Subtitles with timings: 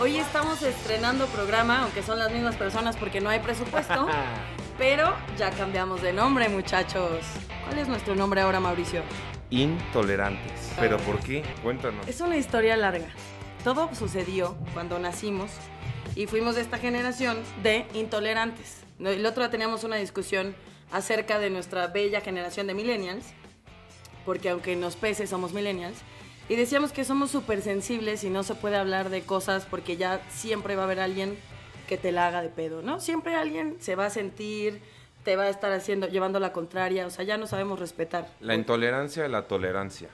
[0.00, 4.06] Hoy estamos estrenando programa, aunque son las mismas personas porque no hay presupuesto,
[4.78, 7.24] pero ya cambiamos de nombre, muchachos.
[7.64, 9.02] ¿Cuál es nuestro nombre ahora, Mauricio?
[9.50, 10.72] Intolerantes.
[10.78, 11.42] ¿Pero por qué?
[11.64, 12.06] Cuéntanos.
[12.06, 13.08] Es una historia larga.
[13.64, 15.50] Todo sucedió cuando nacimos
[16.14, 18.82] y fuimos de esta generación de intolerantes.
[19.00, 20.54] El otro día teníamos una discusión
[20.92, 23.24] acerca de nuestra bella generación de millennials,
[24.24, 25.98] porque aunque nos pese somos millennials,
[26.48, 30.20] y decíamos que somos súper sensibles y no se puede hablar de cosas porque ya
[30.30, 31.36] siempre va a haber alguien
[31.86, 33.00] que te la haga de pedo, ¿no?
[33.00, 34.80] Siempre alguien se va a sentir,
[35.28, 38.28] te va a estar haciendo, llevando la contraria, o sea, ya no sabemos respetar.
[38.40, 40.08] La intolerancia de la tolerancia.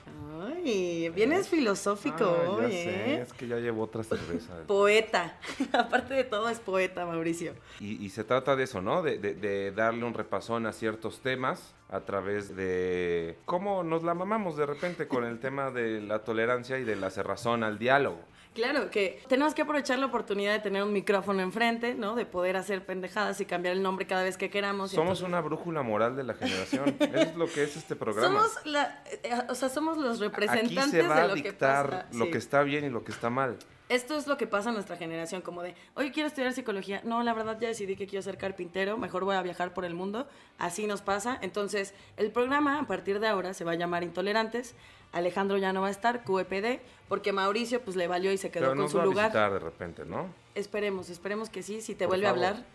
[0.45, 3.21] Ay, vienes filosófico Ah, ya hoy, sé, ¿eh?
[3.21, 4.51] es que ya llevo otra cerveza.
[4.67, 5.37] Poeta.
[5.71, 7.53] Aparte de todo es poeta, Mauricio.
[7.79, 9.01] Y, y se trata de eso, ¿no?
[9.03, 14.15] De, de- de darle un repasón a ciertos temas a través de cómo nos la
[14.15, 18.19] mamamos de repente con el tema de la tolerancia y de la cerrazón al diálogo.
[18.55, 22.15] Claro, que tenemos que aprovechar la oportunidad de tener un micrófono enfrente, ¿no?
[22.15, 24.91] De poder hacer pendejadas y cambiar el nombre cada vez que queramos.
[24.91, 26.95] Somos entonces- una brújula moral de la generación.
[27.13, 28.27] Es lo que es este programa.
[28.47, 31.41] Somos la, eh, o sea, somos los Aquí representantes se va de a lo que
[31.43, 32.07] dictar pasa.
[32.13, 32.31] lo Sí.
[32.31, 33.57] que está bien y lo que está mal.
[33.87, 37.01] Esto es lo que pasa en nuestra generación, como de, oye, quiero estudiar psicología.
[37.03, 39.93] No, la verdad ya decidí que quiero ser carpintero, mejor voy a viajar por el
[39.93, 40.27] mundo.
[40.57, 41.37] Así nos pasa.
[41.41, 44.73] Entonces, el programa a partir de ahora se va a llamar Intolerantes.
[45.15, 48.63] Alejandro ya no va a estar, QEPD, porque Mauricio pues le valió y se quedó
[48.63, 49.25] Pero con nos su va a lugar.
[49.27, 50.27] visitar de repente, ¿no?
[50.55, 52.43] Esperemos, esperemos que sí, si te Por vuelve favor.
[52.43, 52.65] a hablar.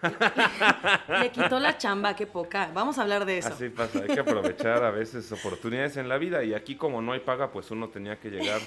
[1.22, 2.70] Le quitó la chamba, qué poca.
[2.72, 3.48] Vamos a hablar de eso.
[3.48, 7.12] Así pasa, hay que aprovechar a veces oportunidades en la vida y aquí como no
[7.12, 8.60] hay paga, pues uno tenía que llegar,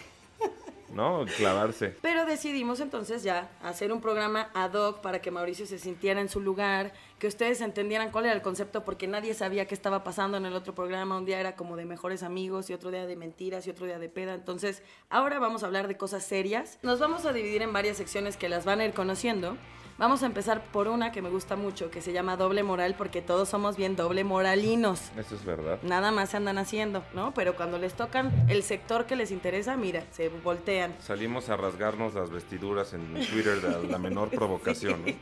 [0.93, 1.25] ¿no?
[1.37, 1.95] Clavarse.
[2.01, 6.29] Pero decidimos entonces ya hacer un programa ad hoc para que Mauricio se sintiera en
[6.29, 10.37] su lugar, que ustedes entendieran cuál era el concepto, porque nadie sabía qué estaba pasando
[10.37, 11.17] en el otro programa.
[11.17, 13.99] Un día era como de mejores amigos y otro día de mentiras y otro día
[13.99, 14.33] de peda.
[14.33, 16.79] Entonces, ahora vamos a hablar de cosas serias.
[16.81, 19.57] Nos vamos a dividir en varias secciones que las van a ir conociendo.
[20.01, 23.21] Vamos a empezar por una que me gusta mucho, que se llama doble moral, porque
[23.21, 25.11] todos somos bien doble moralinos.
[25.15, 25.77] Eso es verdad.
[25.83, 27.35] Nada más se andan haciendo, ¿no?
[27.35, 30.95] Pero cuando les tocan el sector que les interesa, mira, se voltean.
[31.01, 35.13] Salimos a rasgarnos las vestiduras en Twitter de la menor provocación, ¿no?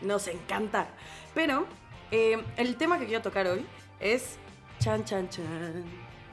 [0.00, 0.88] Nos encanta.
[1.34, 1.66] Pero
[2.10, 3.66] eh, el tema que quiero tocar hoy
[4.00, 4.38] es
[4.78, 5.84] chan chan chan.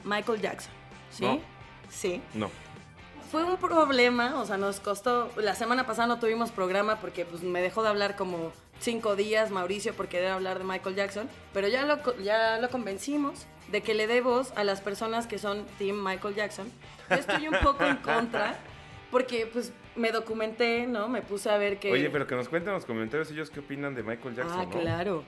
[0.06, 0.72] Michael Jackson.
[1.12, 1.26] ¿Sí?
[1.26, 1.42] No.
[1.90, 2.22] Sí.
[2.34, 2.50] No.
[3.32, 5.30] Fue un problema, o sea, nos costó.
[5.38, 9.52] La semana pasada no tuvimos programa porque pues, me dejó de hablar como cinco días
[9.52, 11.30] Mauricio por querer hablar de Michael Jackson.
[11.54, 15.38] Pero ya lo, ya lo convencimos de que le dé voz a las personas que
[15.38, 16.72] son Team Michael Jackson.
[17.10, 18.56] Yo estoy un poco en contra
[19.12, 21.08] porque pues me documenté, ¿no?
[21.08, 21.92] Me puse a ver que.
[21.92, 24.64] Oye, pero que nos cuenten en los comentarios ellos qué opinan de Michael Jackson, Ah,
[24.66, 24.72] ¿no?
[24.72, 25.24] claro.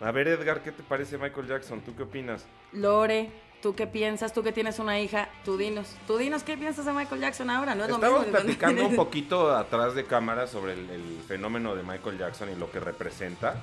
[0.00, 1.80] A ver, Edgar, ¿qué te parece Michael Jackson?
[1.80, 2.46] ¿Tú qué opinas?
[2.72, 3.28] Lore,
[3.62, 4.32] ¿tú qué piensas?
[4.32, 5.94] Tú que tienes una hija, tú dinos.
[6.06, 8.32] Tú dinos qué piensas de Michael Jackson ahora, ¿no es lo Estamos mismo?
[8.38, 12.70] platicando un poquito atrás de cámara sobre el, el fenómeno de Michael Jackson y lo
[12.70, 13.62] que representa.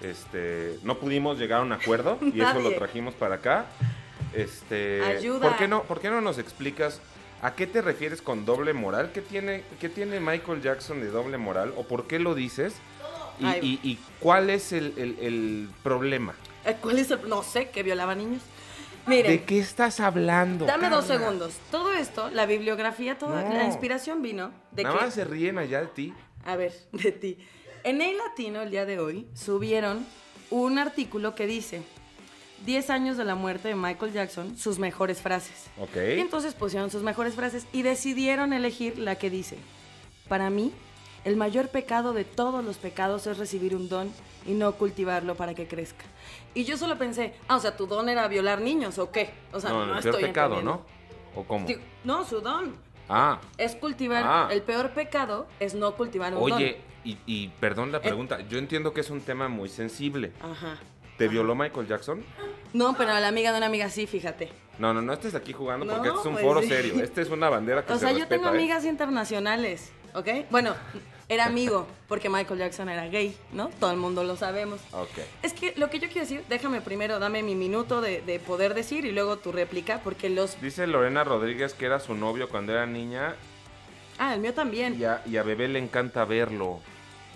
[0.00, 3.66] Este, no pudimos llegar a un acuerdo y eso lo trajimos para acá.
[4.34, 5.40] Este, Ayuda.
[5.48, 7.00] ¿por qué no, por qué no nos explicas
[7.42, 9.10] a qué te refieres con doble moral?
[9.12, 12.74] ¿Qué tiene, qué tiene Michael Jackson de doble moral o por qué lo dices?
[13.40, 13.80] Y, Ay.
[13.82, 16.34] y- y cuál es el, el- el problema?
[16.64, 17.26] Eh, ¿Cuál es el...?
[17.28, 18.42] No sé, que violaba niños.
[19.06, 20.66] Miren, ¿De qué estás hablando?
[20.66, 21.54] dame dos segundos.
[21.70, 23.54] Todo esto, la bibliografía, toda No.
[23.54, 25.04] la inspiración vino de Nada que...
[25.04, 26.14] más se ríen allá de ti.
[26.44, 27.38] A ver, de ti.
[27.82, 30.06] En el latino, el día de hoy, subieron
[30.50, 31.82] un artículo que dice
[32.66, 35.66] 10 años de la muerte de Michael Jackson, sus mejores frases.
[35.78, 35.96] Ok.
[36.16, 39.56] Y entonces pusieron sus mejores frases y decidieron elegir la que dice,
[40.28, 40.72] para mí,
[41.24, 44.10] el mayor pecado de todos los pecados es recibir un don
[44.46, 46.04] y no cultivarlo para que crezca.
[46.54, 49.30] Y yo solo pensé, ah, o sea, tu don era violar niños o qué?
[49.52, 50.84] O sea, no, no, el peor estoy pecado, entendiendo.
[51.34, 51.40] ¿no?
[51.40, 51.66] ¿O cómo?
[51.66, 52.74] Digo, No, su don.
[53.08, 54.48] Ah, Es cultivar, Ah.
[54.50, 56.52] el peor pecado es no cultivar un don.
[56.52, 60.32] oye, y, y perdón la pregunta, yo entiendo que es un tema muy sensible.
[60.42, 60.78] Ajá.
[61.18, 62.22] ¿Te violó Michael Jackson?
[62.72, 64.50] No, pero a la amiga de una amiga sí, fíjate.
[64.78, 66.68] No, no, no estés aquí jugando porque No, este es un pues foro sí.
[66.68, 66.94] serio.
[67.02, 68.50] Este es una bandera que O se sea, yo tengo ¿eh?
[68.50, 70.28] amigas internacionales, ¿ok?
[70.50, 70.74] Bueno,
[71.30, 73.68] era amigo, porque Michael Jackson era gay, ¿no?
[73.80, 74.80] Todo el mundo lo sabemos.
[74.92, 75.08] Ok.
[75.42, 78.74] Es que lo que yo quiero decir, déjame primero, dame mi minuto de, de poder
[78.74, 80.60] decir y luego tu réplica, porque los...
[80.60, 83.36] Dice Lorena Rodríguez que era su novio cuando era niña
[84.18, 85.00] Ah, el mío también.
[85.00, 86.80] y a, y a Bebé le encanta verlo.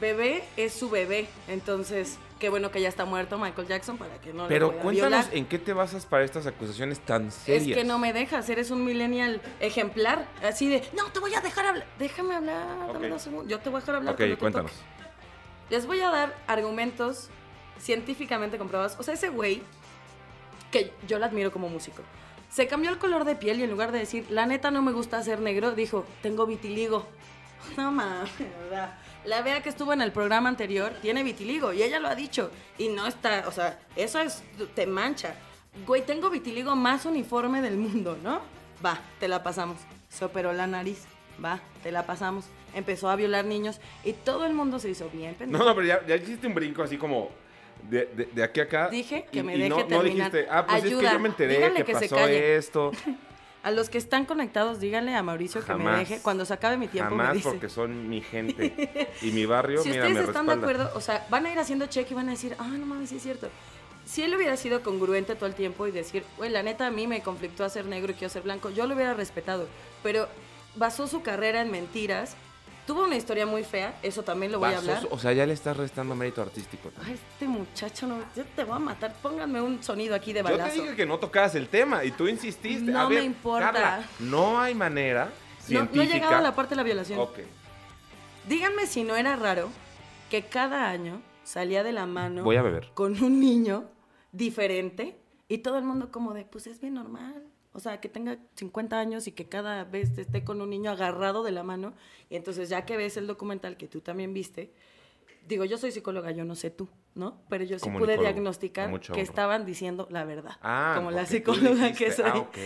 [0.00, 4.34] Bebé es su bebé, entonces qué bueno que ya está muerto Michael Jackson para que
[4.34, 5.24] no Pero cuéntanos violar.
[5.32, 7.78] en qué te basas para estas acusaciones tan Es serias.
[7.78, 11.64] que no me dejas, eres un millennial ejemplar, así de, no, te voy a dejar
[11.64, 14.12] hablar, déjame hablar, dame dos segundos, yo te voy a dejar hablar.
[14.12, 14.72] Ok, cuando te cuéntanos.
[14.72, 14.84] toque".
[15.70, 17.30] Les voy a dar argumentos
[17.78, 18.94] científicamente comprobados.
[18.98, 19.62] O sea, ese güey,
[20.70, 22.02] que yo lo admiro como músico,
[22.50, 24.92] se cambió el color de piel y en lugar de decir, la neta no me
[24.92, 27.06] gusta ser negro, dijo, tengo vitiligo.
[27.78, 28.30] No mames,
[28.68, 32.14] sea, la vea que estuvo en el programa anterior tiene vitiligo y ella lo ha
[32.14, 34.42] dicho y no está, o sea, eso es
[34.74, 35.34] te mancha.
[35.86, 38.40] Güey, tengo vitiligo más uniforme del mundo, ¿no?
[38.84, 39.78] Va, te la pasamos.
[40.08, 41.04] Se operó la nariz.
[41.44, 42.44] Va, te la pasamos.
[42.74, 45.62] Empezó a violar niños y todo el mundo se hizo bien pendejo.
[45.64, 47.30] No, no, pero ya, ya hiciste un brinco así como
[47.90, 48.88] de, de, de aquí a acá.
[48.88, 50.30] Dije que y- me y deje no, no terminar.
[50.30, 52.56] dijiste, ah, pues es Ayuda, que yo me enteré díganle que, que se pasó calle.
[52.56, 52.90] esto.
[53.64, 56.20] A los que están conectados, díganle a Mauricio que me deje.
[56.20, 57.48] Cuando se acabe mi tiempo me Jamás dice.
[57.48, 59.10] porque son mi gente.
[59.22, 60.66] Y mi barrio, si mira, ustedes me están respalda.
[60.66, 62.84] de acuerdo, o sea, van a ir haciendo check y van a decir, ah, no
[62.84, 63.48] mames, sí es cierto.
[64.04, 67.06] Si él hubiera sido congruente todo el tiempo y decir, güey, la neta a mí
[67.06, 69.66] me conflictó hacer negro y quiero ser blanco, yo lo hubiera respetado.
[70.02, 70.28] Pero
[70.76, 72.36] basó su carrera en mentiras.
[72.86, 75.08] Tuvo una historia muy fea, eso también lo voy a hablar.
[75.10, 76.90] O sea, ya le estás restando mérito artístico.
[77.02, 79.14] Ay, este muchacho, no, yo te voy a matar.
[79.22, 80.82] Pónganme un sonido aquí de Yo te balazo.
[80.82, 82.90] dije que no tocabas el tema y tú insististe.
[82.92, 83.72] No a ver, me importa.
[83.72, 86.02] Carla, no hay manera No, no científica.
[86.04, 87.18] he llegado a la parte de la violación.
[87.20, 87.38] Ok.
[88.48, 89.70] Díganme si no era raro
[90.30, 92.90] que cada año salía de la mano Voy a beber.
[92.92, 93.84] con un niño
[94.32, 95.16] diferente
[95.48, 97.44] y todo el mundo como de, pues es bien normal.
[97.74, 101.42] O sea, que tenga 50 años y que cada vez esté con un niño agarrado
[101.42, 101.92] de la mano.
[102.30, 104.72] Y entonces ya que ves el documental que tú también viste,
[105.48, 107.42] digo, yo soy psicóloga, yo no sé tú, ¿no?
[107.48, 109.18] Pero yo sí pude diagnosticar que honor.
[109.18, 110.56] estaban diciendo la verdad.
[110.62, 112.30] Ah, como la psicóloga que soy.
[112.32, 112.58] ah, ok.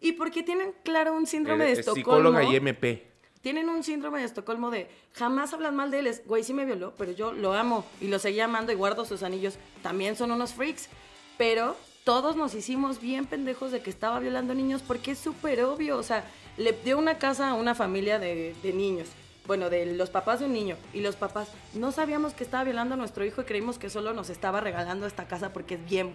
[0.00, 1.96] Y porque tienen, claro, un síndrome de Estocolmo.
[1.96, 3.10] psicóloga y MP.
[3.40, 6.06] Tienen un síndrome de Estocolmo de jamás hablan mal de él.
[6.06, 9.04] Es, güey, sí me violó, pero yo lo amo y lo seguía amando y guardo
[9.04, 9.58] sus anillos.
[9.82, 10.88] También son unos freaks.
[11.38, 15.96] Pero todos nos hicimos bien pendejos de que estaba violando niños porque es súper obvio.
[15.98, 16.24] O sea,
[16.56, 19.08] le dio una casa a una familia de, de niños.
[19.46, 20.76] Bueno, de los papás de un niño.
[20.94, 24.12] Y los papás no sabíamos que estaba violando a nuestro hijo y creímos que solo
[24.14, 26.12] nos estaba regalando esta casa porque es bien,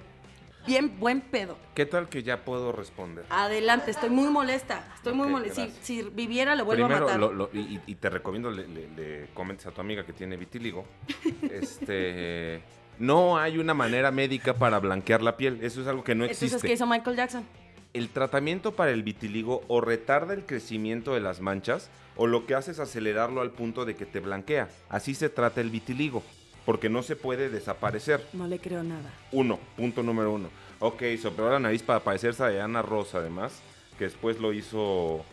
[0.66, 1.57] bien buen pedo.
[1.75, 3.25] ¿Qué tal que ya puedo responder?
[3.30, 4.88] Adelante, estoy muy molesta.
[4.95, 5.66] Estoy muy molesta.
[5.81, 7.19] Si, si viviera, lo vuelvo a matar.
[7.19, 10.38] lo- lo- y, y te recomiendo le, le- le comentes a tu amiga que tiene
[10.38, 10.86] vitíligo.
[11.51, 12.62] este,
[12.99, 15.59] no hay una manera médica para blanquear la piel.
[15.61, 16.45] Eso es algo que no existe.
[16.45, 17.45] Entonces, ¿qué hizo Michael Jackson?
[17.94, 22.55] El tratamiento para el vitiligo o retarda el crecimiento de las manchas o lo que
[22.55, 24.69] hace es acelerarlo al punto de que te blanquea.
[24.89, 26.23] Así se trata el vitiligo,
[26.65, 28.25] porque no se puede desaparecer.
[28.33, 29.13] No le creo nada.
[29.31, 30.49] Uno, punto número uno.
[30.79, 33.61] Ok, se operó la nariz para parecerse a Diana Rosa, además,
[33.97, 35.23] que después lo hizo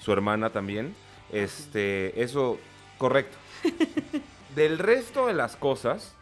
[0.00, 0.94] su hermana también.
[1.30, 2.58] Este, eso,
[2.98, 3.36] correcto.
[4.54, 6.14] Del resto de las cosas,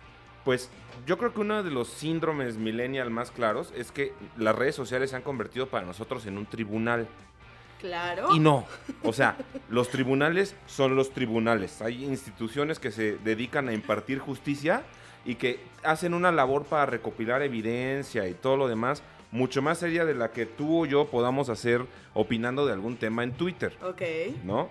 [0.44, 0.70] pues
[1.06, 5.10] yo creo que uno de los síndromes millennial más claros es que las redes sociales
[5.10, 7.08] se han convertido para nosotros en un tribunal.
[7.80, 8.34] Claro.
[8.34, 8.66] Y no,
[9.02, 9.36] o sea,
[9.70, 11.80] los tribunales son los tribunales.
[11.80, 14.82] Hay instituciones que se dedican a impartir justicia
[15.24, 19.02] y que hacen una labor para recopilar evidencia y todo lo demás,
[19.32, 23.22] mucho más seria de la que tú o yo podamos hacer opinando de algún tema
[23.22, 24.02] en Twitter, Ok.
[24.44, 24.68] ¿no?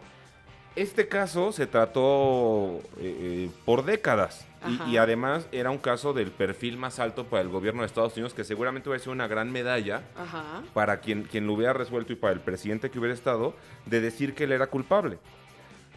[0.76, 4.46] Este caso se trató eh, eh, por décadas
[4.90, 8.34] y- además era un caso del perfil más alto para el gobierno de Estados Unidos
[8.34, 10.62] que seguramente va a ser una gran medalla Ajá.
[10.74, 13.54] para quien, quien lo hubiera resuelto y para el presidente que hubiera estado,
[13.86, 15.18] de decir que él era culpable.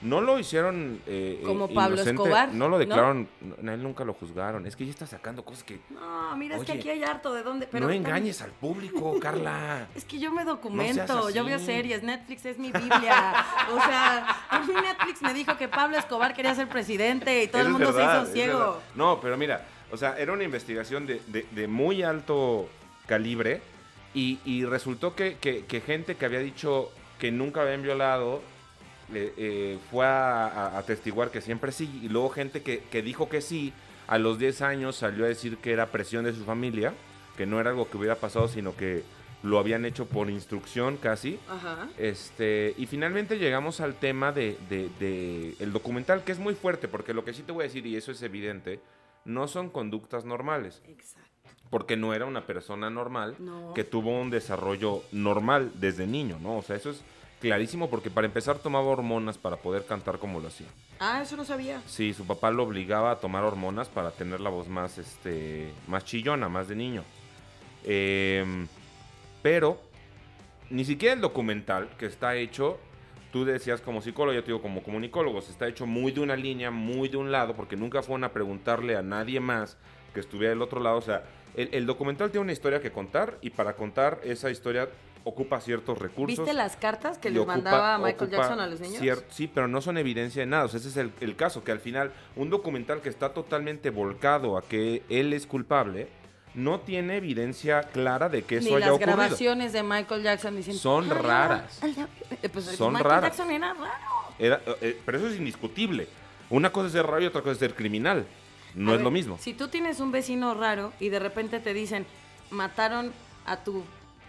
[0.03, 3.29] No lo hicieron eh, eh, Como Pablo inocente, Escobar, No lo declararon,
[3.61, 4.67] no, a él nunca lo juzgaron.
[4.67, 5.79] Es que ya está sacando cosas que...
[5.91, 7.67] No, mira, es que aquí hay harto de dónde.
[7.67, 9.87] Pero no también- engañes al público, Carla.
[9.95, 13.35] Es que yo me documento, yo veo series, Netflix es mi Biblia.
[13.73, 17.63] o sea, por fin Netflix me dijo que Pablo Escobar quería ser presidente y todo
[17.63, 18.59] el Eso mundo verdad, se hizo ciego.
[18.59, 18.75] verdad.
[18.97, 22.69] No, pero mira, o sea, era una investigación de, de- de muy alto
[23.07, 23.61] calibre
[24.15, 28.43] y, y resultó que, que- que gente que había dicho que nunca habían violado
[29.15, 33.41] eh, eh, fue a, atestiguar que siempre sí y luego gente que, que dijo que
[33.41, 33.73] sí
[34.07, 36.93] a los 10 años salió a decir que era presión de su familia,
[37.37, 39.03] que no era algo que hubiera pasado, sino que
[39.43, 41.39] lo habían hecho por instrucción casi.
[41.49, 41.89] Ajá.
[41.99, 46.89] Este, y finalmente llegamos al tema de, de- de el documental, que es muy fuerte,
[46.89, 48.81] porque lo que sí te voy a decir, y eso es evidente,
[49.25, 51.29] no son conductas normales, Exacto.
[51.71, 53.73] porque no era una persona normal No.
[53.75, 56.59] que tuvo un desarrollo normal desde niño, ¿no?
[56.59, 57.03] O sea, eso es
[57.43, 60.69] clarísimo, porque para empezar tomaba hormonas para poder cantar como lo hacía.
[61.01, 61.83] Ah, eso no sabía.
[61.87, 66.05] Sí, su papá lo obligaba a tomar hormonas para tener la voz más, este, más
[66.05, 67.03] chillona, más de niño.
[67.85, 68.69] Em,
[69.43, 69.81] pero
[70.71, 72.79] ni siquiera el documental que está hecho,
[73.33, 76.71] tú decías como psicólogo, yo te digo como comunicólogo, está hecho muy de una línea,
[76.71, 79.77] muy de un lado, porque nunca fueron a preguntarle a nadie más
[80.15, 80.97] que estuviera del otro lado.
[80.97, 81.25] O sea,
[81.57, 84.89] el, el documental tiene una historia que contar y para contar esa historia
[85.25, 86.39] ocupa ciertos recursos.
[86.39, 89.01] ¿Viste las cartas que le ocupa- mandaba Michael Jackson a los niños?
[89.01, 90.65] cier- sí, pero no son evidencia de nada.
[90.65, 93.91] O sea, ese es el, el caso, que al final un documental que está totalmente
[93.91, 96.09] volcado a que él es culpable,
[96.55, 99.17] no tiene evidencia clara de que eso Ni haya las ocurrido.
[99.17, 100.81] grabaciones de Michael Jackson diciendo.
[100.83, 101.81] Son "Ah, raras.
[102.43, 103.31] eh, Pues Son Michael raras.
[103.37, 103.89] Jackson era raro.
[104.39, 106.09] Era, eh, pero eso es indiscutible.
[106.51, 108.27] Una cosa es ser raro y otra cosa es ser criminal.
[108.75, 109.39] No A es ver, lo mismo.
[109.41, 112.05] Si tú tienes un vecino raro y de repente te dicen,
[112.51, 113.13] mataron
[113.47, 113.83] a tu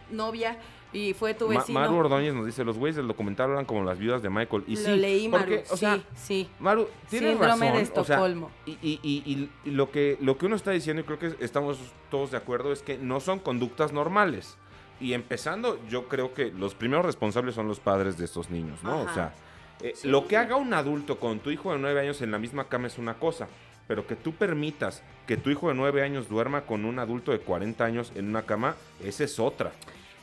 [0.09, 0.57] novia
[0.93, 1.79] y fue tu Ma- vecino.
[1.79, 4.63] Maru Ordóñez nos dice, los güeyes del documental hablan como las viudas de Michael.
[4.67, 5.43] Y Lo sí, leí, Maru.
[5.43, 6.49] porque, o sí, sea, sí.
[6.59, 7.59] Maru, tienes Síndrome razón.
[7.93, 8.51] de o sea, Estocolmo.
[8.65, 11.77] y, y- y- y lo, que, lo que uno está diciendo, y creo que estamos
[12.09, 14.57] todos de acuerdo, es que no son conductas normales.
[14.99, 19.01] Y empezando, yo creo que los primeros responsables son los padres de estos niños, ¿no?
[19.01, 19.33] O sea,
[19.81, 20.07] eh, Sí.
[20.07, 22.87] lo que haga un adulto con tu hijo de nueve años en la misma cama
[22.87, 23.47] es una cosa.
[23.85, 27.39] Pero que tú permitas que tu hijo de nueve años duerma con un adulto de
[27.39, 29.73] 40 años en una cama, esa es otra.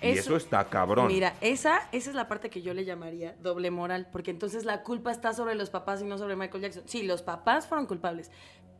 [0.03, 1.09] Y Eso- eso está cabrón.
[1.09, 4.83] Mira, esa, esa es la parte que yo le llamaría doble moral, porque entonces la
[4.83, 6.83] culpa está sobre los papás y no sobre Michael Jackson.
[6.87, 8.31] Sí, los papás fueron culpables,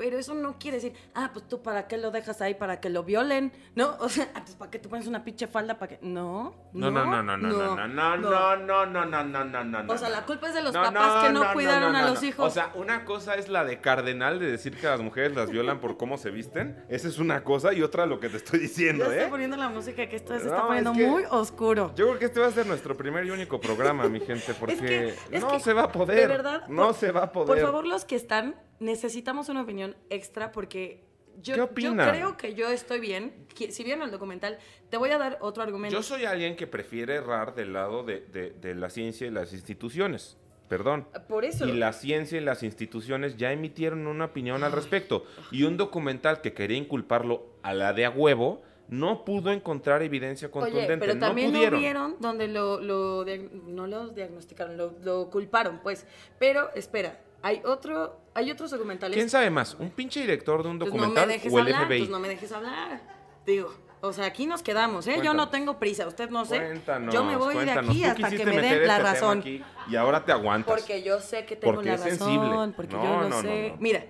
[0.01, 2.89] pero eso no quiere decir, ah, pues tú para qué lo dejas ahí, para que
[2.89, 3.97] lo violen, ¿no?
[4.01, 5.99] O sea, ah, pues para qué tú pones una pinche falda, para que...
[6.01, 9.65] No, No, no, no, no, no, no, no, no, no, no, no, no, no, no,
[9.65, 9.93] no, no.
[9.93, 12.47] O sea, la culpa es de los papás que no, cuidaron a los hijos.
[12.47, 15.81] O sea, una cosa es la de cardenal de decir que las mujeres las violan
[15.81, 16.83] por cómo se visten.
[16.89, 19.29] Esa es una cosa y otra lo que te estoy diciendo, estoy ¿eh?
[19.29, 21.93] poniendo la música que esto se está poniendo muy oscuro.
[21.95, 25.15] Yo creo que este va a ser nuestro primer y único programa, mi gente, porque
[25.39, 26.21] no se va a poder.
[26.21, 27.63] de verdad, no por- se va a Por poder.
[27.65, 31.05] favor, los que están, necesitamos una opinión extra porque
[31.43, 32.11] yo, ¿Qué yo opinan?
[32.11, 33.47] creo que yo estoy bien.
[33.71, 34.59] Si vieron el documental,
[34.91, 35.97] te voy a dar otro argumento.
[35.97, 39.53] Yo soy alguien que prefiere errar del lado de, de- de la ciencia y las
[39.53, 40.37] instituciones.
[40.69, 41.09] Perdón.
[41.29, 41.67] Por eso.
[41.67, 45.25] Y la ciencia y las instituciones ya emitieron una opinión al respecto.
[45.51, 50.47] Y un documental que quería inculparlo a la de a huevo no pudo encontrar evidencia
[50.49, 50.99] Oye, contundente.
[50.99, 51.73] pero no también pudieron.
[51.75, 53.25] no vieron donde lo, lo
[53.67, 56.07] no lo diagnosticaron, lo, lo culparon, pues.
[56.39, 59.17] Pero espera, hay otro, hay otros documentales.
[59.17, 59.75] ¿Quién sabe más?
[59.75, 61.99] ¿Un pinche director de un Pues no me documental dejes o el hablar, FBI?
[61.99, 63.01] pues no me dejes hablar.
[63.47, 65.21] Digo, o sea, aquí nos quedamos, ¿eh?
[65.23, 66.59] Yo no tengo prisa, usted no sé.
[66.59, 67.87] Cuéntanos, yo me voy cuéntanos.
[67.87, 69.39] de aquí hasta que me den la este razón.
[69.41, 70.75] aquí y ahora te aguantas.
[70.75, 72.73] Porque yo sé que tengo Porque la es razón, sensible.
[72.77, 73.71] porque No, yo no, no, sé.
[73.71, 73.77] no.
[73.81, 74.05] Mira,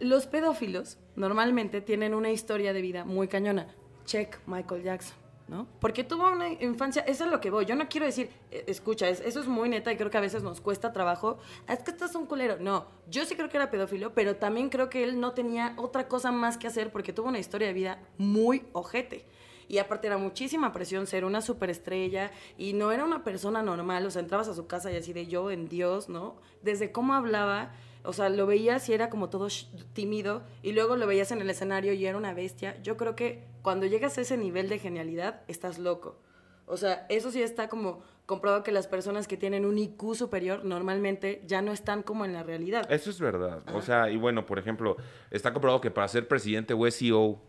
[0.00, 3.68] los pedófilos normalmente tienen una historia de vida muy cañona.
[4.04, 5.16] Check Michael Jackson,
[5.48, 5.66] ¿no?
[5.80, 7.64] Porque tuvo una infancia, eso es lo que voy.
[7.66, 10.22] Yo no quiero decir, eh, escucha, es- eso es muy neta y creo que a
[10.22, 11.38] veces nos cuesta trabajo.
[11.66, 12.56] "Ah, Es que estás un culero.
[12.60, 16.08] No, yo sí creo que era pedófilo, pero también creo que él no tenía otra
[16.08, 19.24] cosa más que hacer porque tuvo una historia de vida muy ojete.
[19.68, 24.10] Y aparte era muchísima presión ser una superestrella y no era una persona normal, o
[24.10, 26.36] sea, entrabas a su casa y así de yo en Dios, ¿no?
[26.62, 27.72] Desde cómo hablaba,
[28.04, 29.48] o sea, lo veías y era como todo
[29.92, 32.80] tímido y luego lo veías en el escenario y era una bestia.
[32.82, 36.18] Yo creo que cuando llegas a ese nivel de genialidad, estás loco.
[36.66, 40.64] O sea, eso sí está como comprobado que las personas que tienen un IQ superior
[40.64, 42.90] normalmente ya no están como en la realidad.
[42.90, 43.62] Eso es verdad.
[43.74, 44.96] O sea, y bueno, por ejemplo,
[45.30, 47.40] está comprobado que para ser presidente o CEO,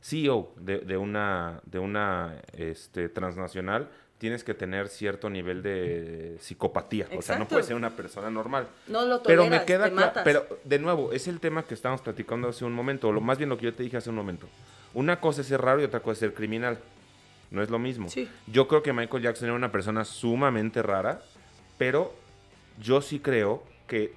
[0.00, 7.06] CEO de, de una, de una este, transnacional, tienes que tener cierto nivel de psicopatía.
[7.16, 8.66] O sea, no puedes ser una persona normal.
[8.88, 10.24] No lo Pero toleras, me queda te claro, matas.
[10.24, 13.38] pero de nuevo, es el tema que estábamos platicando hace un momento, o lo, más
[13.38, 14.48] bien lo que yo te dije hace un momento.
[14.94, 16.78] Una cosa es ser raro y otra cosa es ser criminal.
[17.50, 18.08] No es lo mismo.
[18.10, 18.28] Sí.
[18.46, 21.22] Yo creo que Michael Jackson era una persona sumamente rara,
[21.78, 22.12] pero
[22.80, 24.12] yo sí creo que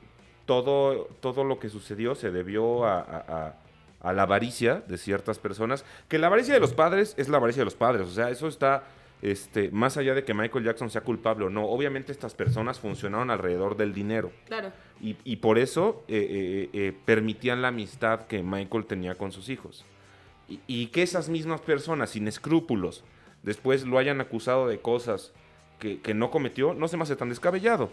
[0.46, 3.55] todo, todo lo que sucedió se debió a, a- a-
[4.03, 5.86] a la avaricia de ciertas personas.
[6.10, 8.08] Que la avaricia de los padres es la avaricia de los padres.
[8.08, 8.84] O sea, eso está
[9.22, 11.66] este, más allá de que Michael Jackson sea culpable o no.
[11.66, 14.32] Obviamente estas personas funcionaron alrededor del dinero.
[14.46, 14.72] Claro.
[15.01, 19.50] Y, y por eso eh, eh, eh, permitían la amistad que Michael tenía con sus
[19.50, 19.86] hijos.
[20.50, 23.04] Y, y que esas mismas personas, sin escrúpulos,
[23.44, 25.32] después lo hayan acusado de cosas
[25.80, 27.90] que, que no cometió, no se me hace tan descabellado.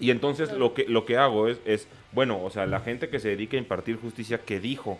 [0.00, 3.20] Y entonces lo que, lo que hago es, es, bueno, o sea, la gente que
[3.20, 4.98] se dedica a impartir justicia, que dijo?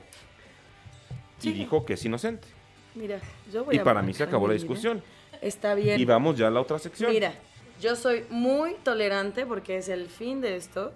[1.43, 2.47] Y dijo que es inocente.
[2.95, 3.19] Mira,
[3.53, 5.01] yo voy Y a para mí se acabó la vida.
[5.43, 6.01] Está bien.
[6.01, 7.11] Y vamos ya a la otra sección.
[7.11, 7.35] Mira,
[7.81, 10.93] yo soy muy tolerante porque es el fin de esto.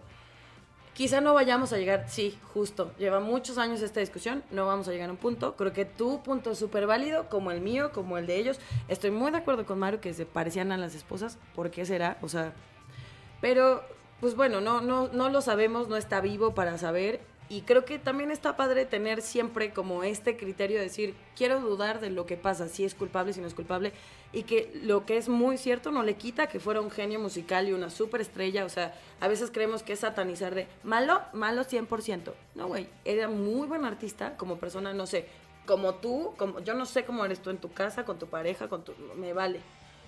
[0.95, 2.91] Quizá no vayamos a llegar, sí, justo.
[2.97, 5.55] Lleva muchos años esta discusión, no vamos a llegar a un punto.
[5.55, 8.59] Creo que tu punto es súper válido, como el mío, como el de ellos.
[8.89, 11.37] Estoy muy de acuerdo con Mario que se parecían a las esposas.
[11.55, 12.17] ¿Por qué será?
[12.23, 12.55] O sea,
[13.43, 13.83] pero,
[14.21, 17.21] pues bueno, no, no, no lo sabemos, no está vivo para saber.
[17.49, 22.01] Y creo que también está padre tener siempre como este criterio de decir, quiero dudar
[22.01, 23.93] de lo que pasa, si es culpable, si no es culpable.
[24.33, 27.69] Y que lo que es muy cierto no le quita que fuera un genio musical
[27.69, 28.65] y una superestrella.
[28.65, 32.33] O sea, a veces creemos que es satanizar de malo, malo 100%.
[32.57, 35.27] No, güey, era muy buen artista como persona, no sé,
[35.67, 38.69] como tú, como, yo no sé cómo eres tú en tu casa, con tu pareja,
[38.69, 38.93] con tu...
[39.17, 39.61] Me vale.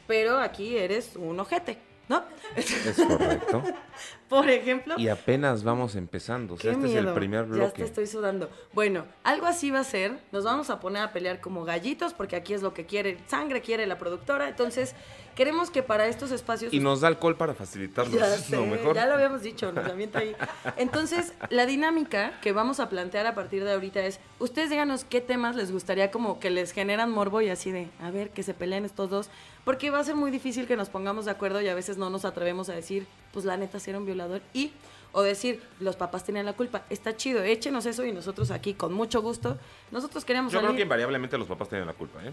[0.07, 2.22] Pero aquí eres un ojete, ¿no?
[2.56, 3.62] Es correcto.
[4.28, 4.94] Por ejemplo.
[4.98, 6.54] Y apenas vamos empezando.
[6.54, 7.82] O sea, este es el primer Ya bloque.
[7.82, 8.50] te estoy sudando.
[8.74, 10.18] Bueno, algo así va a ser.
[10.32, 13.62] Nos vamos a poner a pelear como gallitos porque aquí es lo que quiere, sangre
[13.62, 14.48] quiere la productora.
[14.48, 14.94] Entonces,
[15.34, 16.74] queremos que para estos espacios...
[16.74, 18.14] Y nos da alcohol para facilitarnos.
[18.14, 18.94] Ya mejor.
[18.94, 20.36] ya lo habíamos dicho, nos avienta ahí.
[20.76, 25.20] Entonces, la dinámica que vamos a plantear a partir de ahorita es, ustedes díganos qué
[25.22, 28.52] temas les gustaría como que les generan morbo y así de, a ver, que se
[28.52, 29.30] peleen estos dos,
[29.68, 32.08] porque va a ser muy difícil que nos pongamos de acuerdo y a veces no
[32.08, 34.72] nos atrevemos a decir, pues la neta era un violador y
[35.12, 36.84] o decir, los papás tenían la culpa.
[36.88, 39.58] Está chido, échenos eso y nosotros aquí con mucho gusto.
[39.90, 42.32] Nosotros queríamos Yo creo que invariablemente los papás tienen la culpa, ¿eh?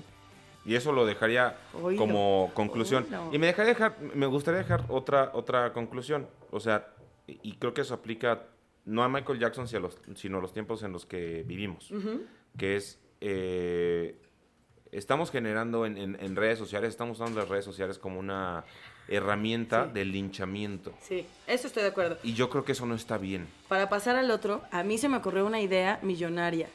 [0.63, 3.03] Y eso lo dejaría Oílo, como conclusión.
[3.03, 3.29] oílo.
[3.33, 6.29] Y me dejaría dejar, me gustaría dejar otra, otra conclusión.
[6.51, 6.87] O sea,
[7.27, 8.43] y creo que eso aplica
[8.85, 11.91] no a Michael Jackson, sino a los, sino a los tiempos en los que vivimos.
[12.57, 14.21] Que es, eh,
[14.97, 18.63] estamos generando en, en- en redes sociales, estamos usando las redes sociales como una
[19.07, 19.91] herramienta Sí.
[19.93, 20.93] de linchamiento.
[21.01, 22.17] Sí, eso estoy de acuerdo.
[22.23, 23.47] Y yo creo que eso no está bien.
[23.67, 26.67] Para pasar al otro, a mí se me ocurrió una idea millonaria.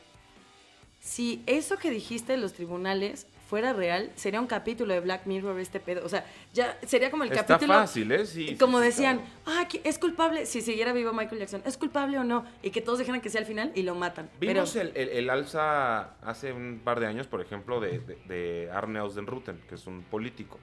[1.00, 5.59] Si eso que dijiste en los tribunales fuera real, sería un capítulo de Black Mirror
[5.59, 6.07] este pedo.
[6.07, 7.75] O sea, ya sería como el Está capítulo...
[7.80, 8.25] fácil, ¿eh?
[8.25, 12.23] Sí, como sí, decían, ah, es culpable, si siguiera vivo Michael Jackson, ¿es culpable o
[12.25, 12.47] no?
[12.62, 14.30] Y que todos dijeran que sea al final y lo matan.
[14.38, 18.16] Vimos Pero, el, el- el alza hace un par de años, por ejemplo, de, de,
[18.28, 20.61] de Arne Ausdenruten, que es un político,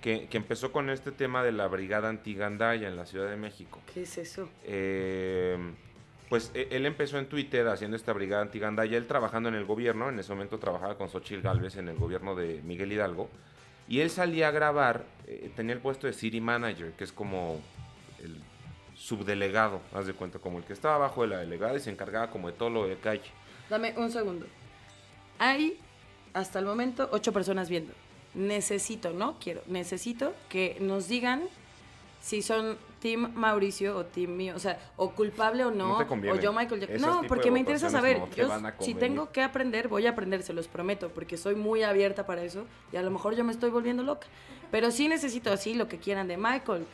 [0.00, 3.78] que, que empezó con este tema de la brigada antigandaya en la Ciudad de México.
[3.92, 4.48] ¿qué es eso?
[4.64, 5.58] Eh,
[6.32, 10.08] pues e- él empezó en Twitter haciendo esta brigada antigandaya, él trabajando en el gobierno,
[10.08, 13.28] en ese momento trabajaba con Xochitl Galvez en el gobierno de Miguel Hidalgo,
[13.86, 17.60] y él salía a grabar, eh, tenía el puesto de City Manager, que es como
[18.18, 18.40] el
[18.94, 22.30] subdelegado, haz de cuenta, como el que estaba abajo de la delegada y se encargaba
[22.30, 23.30] como de todo lo de calle.
[23.68, 24.46] Dame un segundo.
[25.38, 25.78] Hay,
[26.32, 27.92] hasta el momento, ocho personas viendo.
[28.32, 31.42] Necesito, no quiero, necesito que nos digan
[32.22, 36.52] si son Team Mauricio o Team mío, o sea, o culpable o no, o yo
[36.52, 37.00] Michael Jackson.
[37.00, 38.20] No, porque me interesa saber.
[38.20, 41.82] no Yo, si tengo que aprender, voy a aprender, se los prometo, porque soy muy
[41.82, 44.28] abierta para eso y a lo mejor yo me estoy volviendo loca.
[44.70, 46.86] Pero sí necesito así lo que quieran de Michael.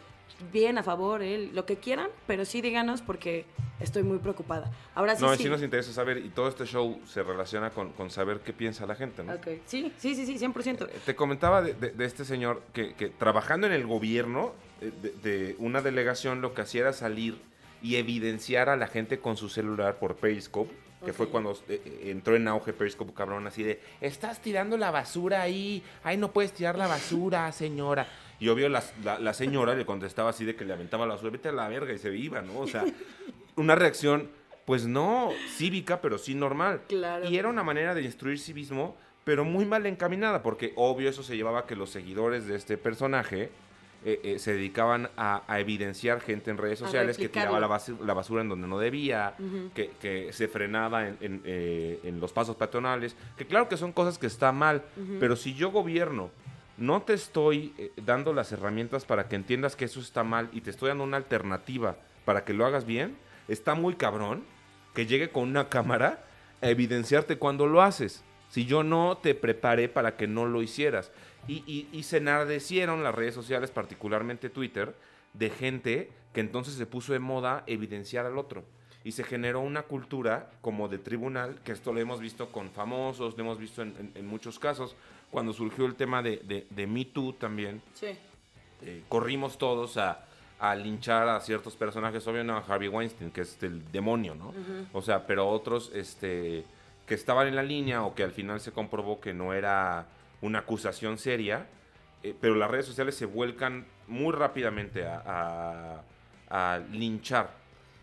[0.53, 3.45] Bien, a favor, él, lo que quieran, pero sí díganos porque
[3.81, 4.71] estoy muy preocupada.
[4.95, 5.43] Ahora sí, no, sí.
[5.43, 8.87] sí nos interesa saber, y todo este show se relaciona con, con saber qué piensa
[8.87, 9.35] la gente, ¿no?
[9.35, 10.87] Ok, Sí, sí, sí, sí, 100%.
[10.88, 15.11] Eh, Te comentaba de, de- de este señor que, que trabajando en el gobierno de,
[15.23, 17.37] de una delegación lo que hacía era salir
[17.83, 20.73] y evidenciar a la gente con su celular por Periscope,
[21.05, 24.91] que fue cuando eh, eh, entró en auge Periscope, cabrón, así de, estás tirando la
[24.91, 28.09] basura ahí, ay, no puedes tirar la basura, señora.
[28.41, 31.31] Y obvio la, la- la señora le contestaba así de que le aventaba la basura,
[31.31, 32.59] vete a la verga y se iba, ¿no?
[32.61, 32.85] O sea,
[33.57, 34.29] una reacción,
[34.64, 36.83] pues no cívica, pero sí normal.
[36.88, 37.29] Claro.
[37.29, 41.37] Y era una manera de instruir civismo, pero muy mal encaminada, porque obvio eso se
[41.37, 43.51] llevaba a que los seguidores de este personaje
[44.12, 47.99] eh, eh, se dedicaban a, a evidenciar gente en redes sociales que tiraba la, basu-
[48.07, 49.35] la basura en donde no debía,
[49.75, 53.92] que, que se frenaba en, en, eh, en los pasos peatonales, que claro que son
[53.92, 54.83] cosas que están mal,
[55.21, 56.31] pero si yo gobierno
[56.77, 57.75] no te estoy
[58.07, 61.16] dando las herramientas para que entiendas que eso está mal y te estoy dando una
[61.16, 63.16] alternativa para que lo hagas bien,
[63.49, 64.44] está muy cabrón
[64.94, 66.25] que llegue con una cámara
[66.62, 68.23] a evidenciarte cuando lo haces.
[68.49, 71.11] Si yo no te preparé para que no lo hicieras.
[71.46, 74.94] Y, y, y se enardecieron las redes sociales, particularmente Twitter,
[75.35, 78.64] de gente que entonces se puso de moda evidenciar al otro.
[79.05, 83.35] Y se generó una cultura como de tribunal, que esto lo hemos visto con famosos,
[83.37, 84.94] lo hemos visto en, en- en muchos casos.
[85.31, 88.09] Cuando surgió el tema de, de, de Me Too también, Sí.
[88.83, 90.27] eh, corrimos todos a,
[90.59, 94.53] a linchar a ciertos personajes, obvio no a Harvey Weinstein, que es el demonio, ¿no?
[94.92, 96.64] O sea, pero otros este,
[97.07, 100.07] que estaban en la línea o que al final se comprobó que no era
[100.40, 101.66] una acusación seria,
[102.22, 106.03] eh, pero las redes sociales se vuelcan muy rápidamente a,
[106.92, 107.51] linchar.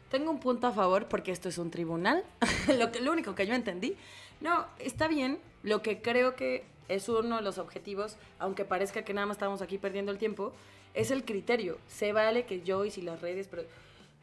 [0.09, 2.23] Tengo un punto a favor porque esto es un tribunal,
[2.77, 3.97] lo, lo único que yo entendí.
[4.39, 9.13] No, está bien, lo que creo que es uno de los objetivos, aunque parezca que
[9.13, 10.53] nada más estamos aquí perdiendo el tiempo,
[10.93, 11.77] es el criterio.
[11.87, 13.63] Se vale que yo y si las redes, pero,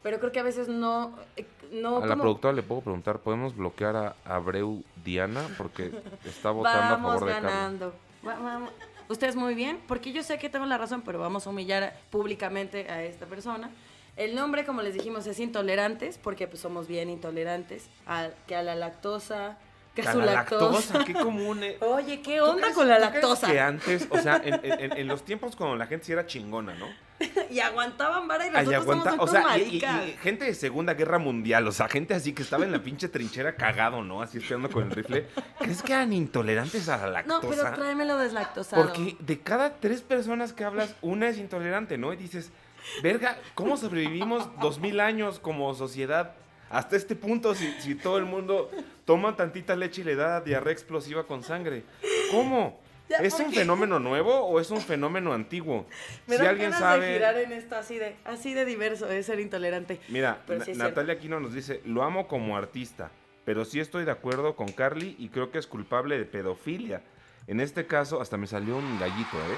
[0.03, 1.15] pero creo que a veces no...
[1.37, 5.41] eh, no a la productora le puedo preguntar, ¿podemos bloquear a Abreu Diana?
[5.57, 5.91] Porque
[6.25, 7.51] está votando a Vamos favor de Carlos.
[7.51, 7.93] ganando.
[8.27, 8.69] Va- vamos.
[9.09, 12.89] Ustedes muy bien, porque yo sé que tengo la razón, pero vamos a humillar públicamente
[12.89, 13.69] a esta persona.
[14.15, 18.61] El nombre, como les dijimos, es intolerantes, porque pues somos bien intolerantes, a, que a
[18.63, 19.57] la lactosa,
[19.95, 20.71] que a su la lactosa.
[20.93, 21.63] lactosa, qué común.
[21.63, 21.77] eh.
[21.81, 23.47] Oye, ¿qué ¿Tú onda crees- con la lactosa?
[23.51, 26.73] Que antes, o sea, en, en- en los tiempos cuando la gente sí era chingona,
[26.75, 26.87] ¿no?
[27.51, 30.07] y aguantaban vara y nosotros aguanta- somos o sea, y, y- maricas.
[30.07, 33.07] y gente de Segunda Guerra Mundial, o sea, gente así que estaba en la pinche
[33.07, 34.21] trinchera cagado, ¿no?
[34.23, 35.27] Así esperando con el rifle.
[35.59, 37.47] ¿Crees que eran intolerantes a la No, lactosa?
[37.63, 38.83] pero tráemelo deslactosado.
[38.83, 42.11] Porque de cada tres personas que hablas, una es intolerante, ¿no?
[42.13, 42.51] Y dices,
[43.03, 46.33] verga, ¿cómo sobrevivimos dos mil años como sociedad?
[46.73, 48.71] Hasta este punto, si, si todo el mundo
[49.05, 51.83] toma tantita leche y le da diarrea explosiva con sangre.
[52.31, 52.81] ¿Cómo?
[53.09, 55.85] Ya, ¿Es ¿por un fenómeno nuevo o es un fenómeno antiguo?
[56.27, 57.05] Me si alguien sabe...
[57.05, 59.99] de girar en esto así de, así de diverso, es ser intolerante.
[60.07, 60.73] Mira, Na- sí.
[60.73, 63.11] Natalia Aquino nos dice, lo amo como artista,
[63.45, 67.01] pero sí estoy de acuerdo con Carly y creo que es culpable de pedofilia.
[67.45, 69.57] En este caso, hasta me salió un gallito, ¿eh?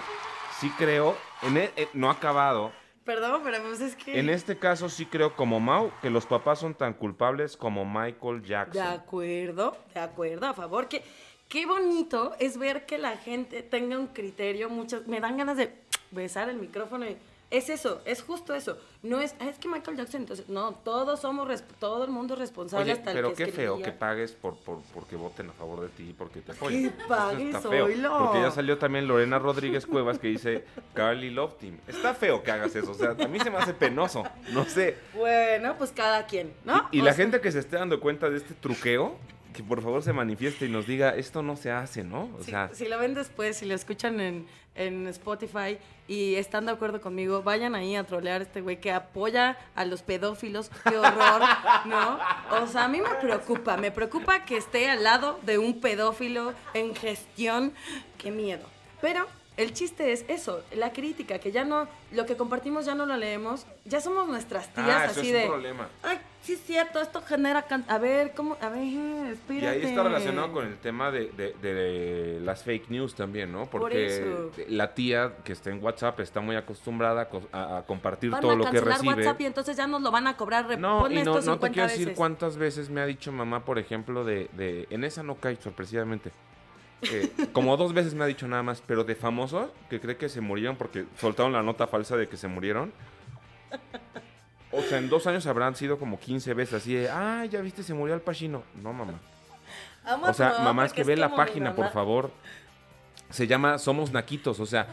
[0.60, 2.72] Sí creo, en e- eh, no ha acabado,
[3.06, 4.20] Perdón, pero pues es que...
[4.20, 8.42] en este caso sí creo como Mau que los papás son tan culpables como Michael
[8.42, 8.88] De Jackson.
[8.88, 10.88] acuerdo, de acuerdo, a favor.
[10.88, 11.04] Que,
[11.48, 14.70] qué bonito es ver que la gente tenga un criterio.
[14.70, 15.72] Muchas, me dan ganas de
[16.12, 17.06] besar el micrófono.
[17.06, 17.16] y-
[17.52, 18.78] es eso, es justo eso.
[19.04, 21.48] No es, "Ah, es que Michael Jackson, entonces, no, todos somos,
[21.80, 24.56] todo el mundo es responsable Oye, hasta el pero que qué feo que pagues por,
[24.58, 26.84] por, porque voten a favor de ti, porque te apoyan.
[26.84, 28.18] Que pagues, oílo.
[28.18, 31.80] Porque ya salió también Lorena Rodríguez Cuevas que dice Carly Love Team.
[31.88, 34.98] Está feo que hagas eso, o sea, a mí se me hace penoso, no sé.
[35.14, 36.88] Bueno, pues cada quien, ¿no?
[36.92, 39.16] Y la sea, gente que se esté dando cuenta de este truqueo,
[39.56, 42.30] que por favor se manifieste y nos diga, esto no se hace, ¿no?
[42.38, 46.66] O si, sea, si lo ven después, si lo escuchan en, en Spotify y están
[46.66, 50.70] de acuerdo conmigo, vayan ahí a trolear a este güey que apoya a los pedófilos.
[50.90, 51.42] ¡Qué horror!
[51.86, 52.20] ¿No?
[52.62, 53.78] O sea, a mí me preocupa.
[53.78, 57.72] Me preocupa que esté al lado de un pedófilo en gestión.
[58.18, 58.68] ¡Qué miedo!
[59.02, 59.26] Pero
[59.58, 63.16] el chiste es eso, la crítica, que ya no, lo que compartimos ya no lo
[63.16, 65.44] leemos, ya somos nuestras tías ah, eso así es de...
[65.44, 65.90] un problema.
[66.04, 67.66] Ay, sí es cierto, esto genera...
[67.88, 68.56] A ver, ¿cómo?
[68.62, 69.66] A ver, espérate.
[69.80, 73.66] Y ahí está relacionado con el tema de, de- de las fake news también, ¿no?
[73.66, 78.42] Por Porque la tía que está en WhatsApp está muy acostumbrada a a, compartir Van
[78.42, 79.14] todo a lo que recibe.
[79.16, 80.78] WhatsApp y entonces ya nos lo van a cobrar.
[80.80, 82.18] No, y no, esto no te 50 quiero decir veces.
[82.18, 86.32] cuántas veces me ha dicho mamá, por ejemplo, de, de en esa no cae sorpresivamente.
[87.02, 90.30] Eh, como dos veces me ha dicho nada más, pero de famosos que cree que
[90.30, 92.92] se murieron porque soltaron la nota falsa de que se murieron.
[94.78, 97.84] O sea, en dos años habrán sido como 15 veces así de, ah, ya viste,
[97.84, 98.64] se murió Al Pacino.
[98.82, 99.14] No, mamá.
[100.06, 101.94] Amo O sea, no, mamás que ve la página, por mamá.
[101.94, 102.32] favor.
[103.36, 104.88] Se llama Somos Naquitos, o sea,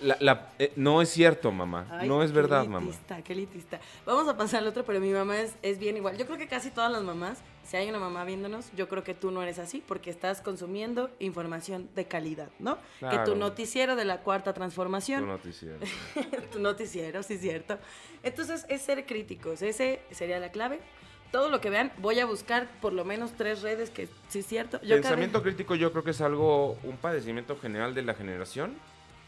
[0.00, 1.86] la- la- eh, no es cierto, mamá.
[1.90, 2.86] Ay, no es verdad, mamá.
[3.22, 3.78] Qué.
[4.06, 6.16] Vamos a pasar al otro, pero mi mamá es, es bien igual.
[6.16, 9.12] Yo creo que casi todas las mamás, si hay una mamá viéndonos, yo creo que
[9.12, 12.78] tú no eres así porque estás consumiendo información de calidad, ¿no?
[13.10, 15.76] Que tu noticiero de la cuarta Tu transformación, noticiero.
[16.52, 17.78] tu noticiero, sí es cierto.
[18.22, 20.80] Entonces, es ser críticos, ese sería la clave.
[21.32, 24.46] Todo lo que vean, voy a buscar por lo menos tres redes que sí es
[24.46, 24.78] cierto.
[24.82, 28.74] Yo cada- Pensamiento crítico yo creo que es algo, un padecimiento general de la generación,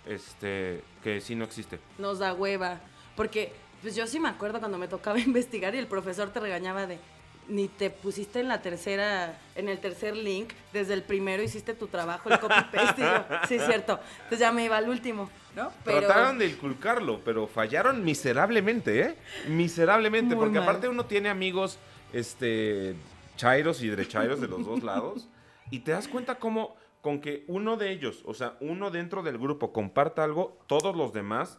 [0.07, 1.81] este, que sí no existe.
[1.99, 2.81] nos da hueva.
[3.17, 6.87] Porque, pues yo sí me acuerdo cuando me tocaba investigar y el profesor te regañaba
[6.87, 6.99] de
[7.47, 11.89] ni te pusiste en la tercera, en el tercer link, desde el primero hiciste tu
[11.89, 13.03] trabajo, el copy paste.
[13.03, 14.01] y yo, sí, es cierto.
[14.23, 15.71] Entonces ya me iba al último, ¿no?
[15.85, 19.15] Trataron de inculcarlo, pero fallaron miserablemente, ¿eh?
[19.49, 20.63] Miserablemente, porque mal.
[20.63, 21.79] aparte uno tiene amigos,
[22.15, 22.95] este,
[23.37, 25.29] chairos y derechairos de los dos lados,
[25.71, 29.39] y te das cuenta cómo, con que uno de ellos, o sea, uno dentro del
[29.39, 31.59] grupo comparta algo, todos los demás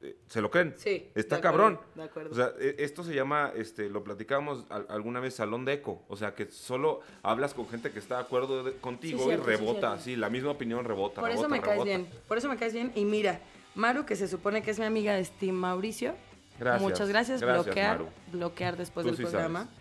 [0.00, 0.74] eh, se lo creen.
[0.78, 1.80] Sí, Está de acuerdo, cabrón.
[1.96, 2.30] de acuerdo.
[2.30, 6.04] O sea, e- esto se llama, este, lo platicábamos al- alguna vez, salón de eco.
[6.06, 9.42] O sea, que solo hablas con gente que está de acuerdo de- contigo Sí, cierto,
[9.50, 9.88] y sí, rebota, cierto.
[9.88, 11.20] así, la misma opinión rebota.
[11.20, 11.88] Por eso rebota, me caes rebota.
[11.98, 12.92] bien, por eso me caes bien.
[12.94, 13.40] Y mira,
[13.74, 16.14] Maru, que se supone que es mi amiga de Steam Mauricio.
[16.60, 16.82] Gracias.
[16.82, 17.40] Muchas gracias.
[17.40, 18.10] Gracias, bloquear, Maru.
[18.30, 19.64] bloquear después Tú del sí programa.
[19.64, 19.77] sabes.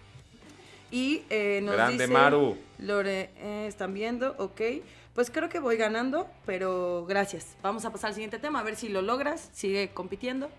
[0.92, 2.58] Y eh, nos Grande dice, Maru.
[2.80, 4.62] Lore, eh, están viendo, ok.
[5.14, 7.58] Pues creo que voy ganando, pero gracias.
[7.64, 9.50] Vamos a pasar al siguiente tema, a ver si lo logras.
[9.52, 10.50] Sigue compitiendo.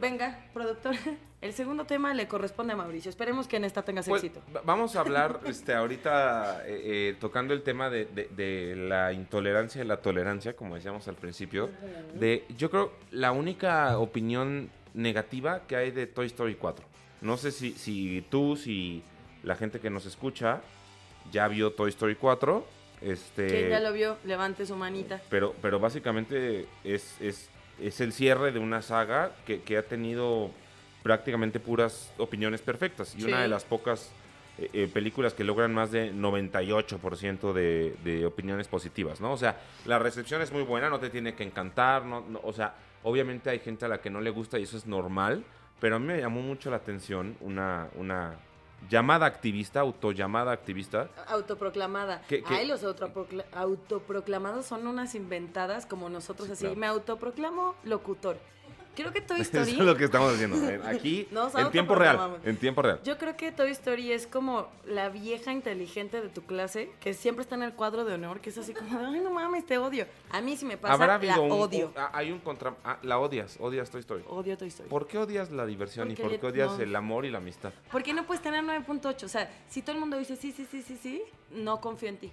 [0.00, 0.94] Venga, productor.
[1.40, 3.10] El segundo tema le corresponde a Mauricio.
[3.10, 4.42] Esperemos que en esta tengas Pues, éxito.
[4.54, 9.12] va- vamos a hablar este, ahorita eh, eh, tocando el tema de, de- de la
[9.12, 11.70] intolerancia y la tolerancia, como decíamos al principio.
[12.14, 16.84] De, yo creo la única opinión negativa que hay de Toy Story 4.
[17.20, 19.02] No sé si, si tú, si
[19.42, 20.60] la gente que nos escucha
[21.30, 22.66] ya vio Toy Story 4.
[23.00, 25.20] Este, ya lo vio, levante su manita.
[25.30, 27.48] pero, pero básicamente es, es,
[27.80, 30.50] es el cierre de una saga que, que ha tenido
[31.02, 33.14] prácticamente puras opiniones perfectas.
[33.16, 34.10] Y una de las pocas
[34.58, 39.32] eh, eh, películas que logran más de 98% de, de opiniones positivas, ¿no?
[39.32, 42.52] O sea, la recepción es muy buena, no te tiene que encantar, no, no- o
[42.52, 42.74] sea,
[43.04, 45.44] obviamente hay gente a la que no le gusta y eso es normal,
[45.80, 48.34] pero a mí me llamó mucho la atención una, una
[48.88, 52.22] llamada activista, autollamada activista, Autoproclamada.
[52.28, 52.54] ¿Qué- qué?
[52.54, 56.64] Ay, los autoprocla- autoproclamados son unas inventadas como nosotros Sí, así.
[56.64, 56.76] claro.
[56.80, 58.38] Me autoproclamo locutor.
[58.98, 59.70] Creo que Toy Eso Story.
[59.72, 60.56] es lo que estamos haciendo.
[60.86, 62.38] Aquí, Nos en tiempo real.
[62.44, 63.00] En tiempo real.
[63.04, 67.42] Yo creo que Toy Story es como la vieja inteligente de tu clase que siempre
[67.42, 70.06] está en el cuadro de honor, que es así como, ay, no mames, te odio.
[70.30, 71.86] A mí si me pasa, Habrá la un, odio.
[71.86, 72.74] un- ah, hay un contra...
[72.84, 74.24] ah, la odias, odias Toy Story.
[74.28, 74.88] Odio Toy Story.
[74.88, 76.82] ¿Por qué odias la diversión y Porque por qué odias no.
[76.82, 77.72] el amor y la amistad?
[77.92, 79.22] ¿Por qué no puedes tener 9.8?
[79.24, 82.18] O sea, si todo el mundo dice sí, sí, sí, sí, sí, no confío en
[82.18, 82.32] ti.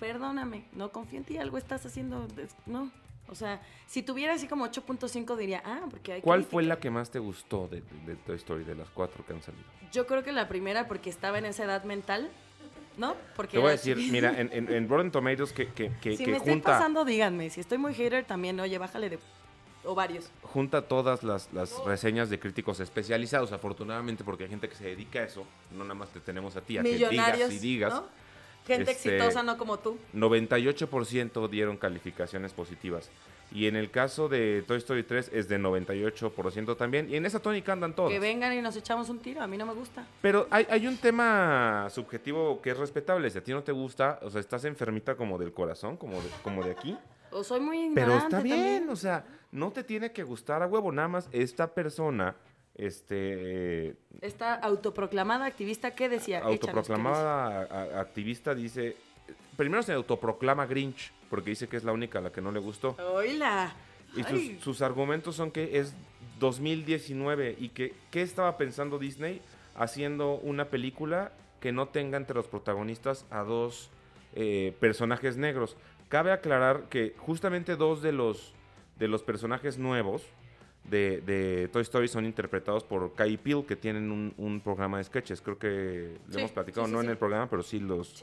[0.00, 2.26] Perdóname, no confío en ti, algo estás haciendo,
[2.66, 2.90] no.
[3.30, 6.50] O sea, si tuviera así como 8.5 diría, ah, porque hay ¿Cuál crítica.
[6.52, 9.32] fue la que más te gustó de, de- de Toy Story, de las cuatro que
[9.34, 9.64] han salido?
[9.92, 12.30] Yo creo que la primera porque estaba en esa edad mental,
[12.96, 13.14] ¿no?
[13.36, 14.12] Porque Te voy a decir, chiquita.
[14.12, 17.04] mira, en, en, en Rotten Tomatoes que, que, que, si que me estoy junta, pasando,
[17.04, 17.50] díganme.
[17.50, 19.18] Si estoy muy hater, también, oye, bájale de
[19.84, 20.30] ovarios.
[20.42, 25.20] junta todas las, las reseñas de críticos especializados, afortunadamente, porque hay gente que se dedica
[25.20, 27.92] a eso, no nada más te tenemos a ti, a que digas y digas.
[27.94, 28.06] ¿no?
[28.68, 29.98] Gente Este, exitosa, no como tú.
[30.14, 33.10] 98% dieron calificaciones positivas.
[33.50, 37.08] Y en el caso de Toy Story 3 es de 98% también.
[37.10, 38.10] Y en esa tónica andan todos.
[38.10, 40.06] Que vengan y nos echamos un tiro, a mí no me gusta.
[40.20, 43.30] Pero hay, hay un tema subjetivo que es respetable.
[43.30, 46.28] Si a ti no te gusta, o sea, estás enfermita como del corazón, como de,
[46.42, 46.96] como de aquí.
[47.30, 48.88] O soy muy Pero ignorante está bien, también.
[48.88, 50.90] o sea, no te tiene que gustar a huevo.
[50.90, 52.34] Nada más esta persona,
[52.78, 56.38] este, Esta autoproclamada activista, ¿qué decía?
[56.38, 58.96] Échanos, ¿qué autoproclamada activista, dice...
[59.56, 62.60] Primero se autoproclama Grinch, porque dice que es la única a la que no le
[62.60, 62.96] gustó.
[63.12, 63.74] ¡Oíla!
[64.16, 65.94] Y sus argumentos son que es
[66.38, 69.42] 2019 y que ¿qué estaba pensando Disney
[69.74, 73.90] haciendo una película que no tenga entre los protagonistas a dos
[74.34, 75.76] eh, personajes negros?
[76.08, 78.54] Cabe aclarar que justamente dos de los,
[78.98, 80.22] de los personajes nuevos
[80.90, 85.04] de, de Toy Story son interpretados por Kai Peel, que tienen un, un programa de
[85.04, 85.40] sketches.
[85.40, 88.14] Creo que lo Sí, hemos platicado, sí, sí, no en el programa, pero sí los,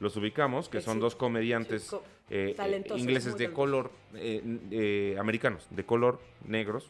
[0.00, 5.66] los ubicamos, que son dos comediantes co- eh, eh, ingleses de color, eh, eh, americanos,
[5.70, 6.88] de color negros,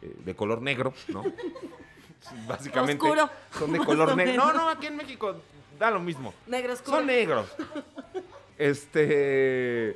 [0.00, 1.24] de color negro, ¿no?
[2.48, 4.34] Básicamente Oscuro, son de color negro.
[4.46, 5.36] No, no, aquí en México
[5.78, 6.32] da lo mismo.
[6.46, 6.98] Negro oscuro.
[6.98, 7.46] Son negros.
[8.58, 9.94] Este.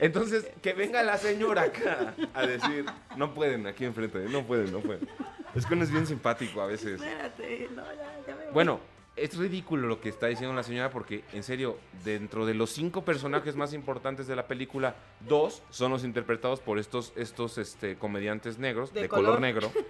[0.00, 2.84] Entonces, que venga la señora acá a decir,
[3.16, 5.08] no pueden aquí enfrente, no pueden, no pueden.
[5.54, 7.00] Es que uno es bien simpático a veces.
[7.00, 8.52] Espérate, no, ya, ya me voy.
[8.52, 8.80] Bueno,
[9.16, 13.04] es ridículo lo que está diciendo la señora porque, en serio, dentro de los cinco
[13.04, 14.94] personajes más importantes de la película,
[15.26, 19.24] dos son los interpretados por estos, estos este, comediantes negros, de, De color.
[19.36, 19.40] color.
[19.40, 19.72] negro.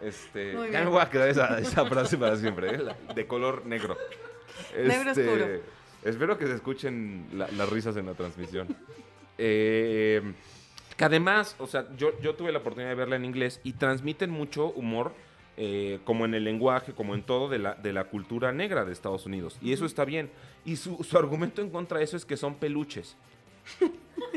[0.00, 2.78] Este, ya me voy a quedar esa, esa frase para siempre, ¿eh?
[3.16, 3.96] De color negro.
[4.76, 5.46] Negro Este, oscuro.
[6.04, 8.68] Espero que se escuchen la- las risas en la transmisión.
[9.38, 10.22] Eh,
[10.96, 14.30] que además, o sea, yo, yo tuve la oportunidad de verla en inglés y transmiten
[14.30, 15.12] mucho humor,
[15.56, 18.92] eh, como en el lenguaje, como en todo, de la, de la cultura negra de
[18.92, 19.58] Estados Unidos.
[19.62, 20.30] Y eso está bien.
[20.64, 23.16] Y su, su argumento en contra de eso es que son peluches.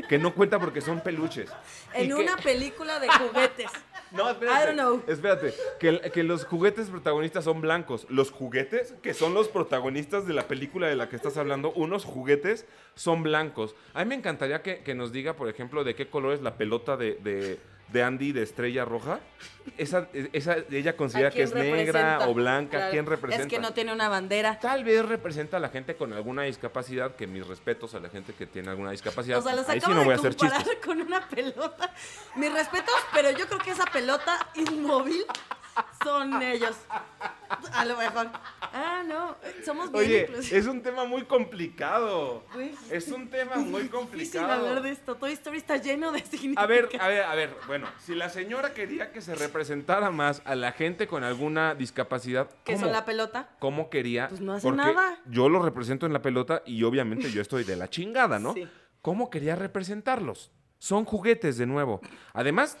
[0.08, 1.50] que no cuenta porque son peluches.
[1.96, 3.70] Y en que- una película de juguetes.
[4.14, 4.62] No, espérate.
[4.62, 5.02] I don't know.
[5.06, 5.54] Espérate.
[5.78, 8.06] Que, que los juguetes protagonistas son blancos.
[8.08, 12.04] Los juguetes, que son los protagonistas de la película de la que estás hablando, unos
[12.04, 13.74] juguetes son blancos.
[13.94, 16.56] A mí me encantaría que, que nos diga, por ejemplo, de qué color es la
[16.56, 17.58] pelota de, de,
[17.92, 19.20] de Andy de Estrella Roja.
[19.78, 22.78] Esa, esa, ella considera ¿A que es negra o blanca.
[22.78, 23.44] Claro, ¿Quién representa?
[23.44, 24.58] Es que no tiene una bandera.
[24.58, 28.32] Tal vez representa a la gente con alguna discapacidad, que mis respetos a la gente
[28.32, 29.38] que tiene alguna discapacidad.
[29.38, 30.84] O sea, los Ahí sí no de voy a hacer comparar chistes.
[30.84, 31.94] con una pelota.
[32.36, 35.24] Mis respetos, pero yo creo que esa pelota inmóvil
[36.02, 36.76] son ellos.
[37.74, 38.28] A lo mejor.
[38.60, 39.36] Ah, no.
[39.64, 40.52] Somos bien Oye, inclusivos.
[40.58, 42.44] es un tema muy complicado.
[42.90, 44.52] Es un tema muy difícil complicado.
[44.52, 45.14] hablar de esto.
[45.16, 46.64] Toy Story está lleno de significados.
[46.64, 50.42] A ver, a ver, a ver, bueno, si la señora quería que se representara más
[50.44, 53.48] a la gente con alguna discapacidad, ¿Qué ¿cómo, son la pelota?
[53.58, 54.28] ¿cómo quería?
[54.28, 55.18] Pues no hace Porque nada.
[55.26, 58.54] Yo lo represento en la pelota y obviamente yo estoy de la chingada, ¿no?
[58.54, 58.66] Sí.
[59.02, 60.50] ¿Cómo quería representarlos?
[60.82, 62.00] Son juguetes de nuevo.
[62.32, 62.76] Además,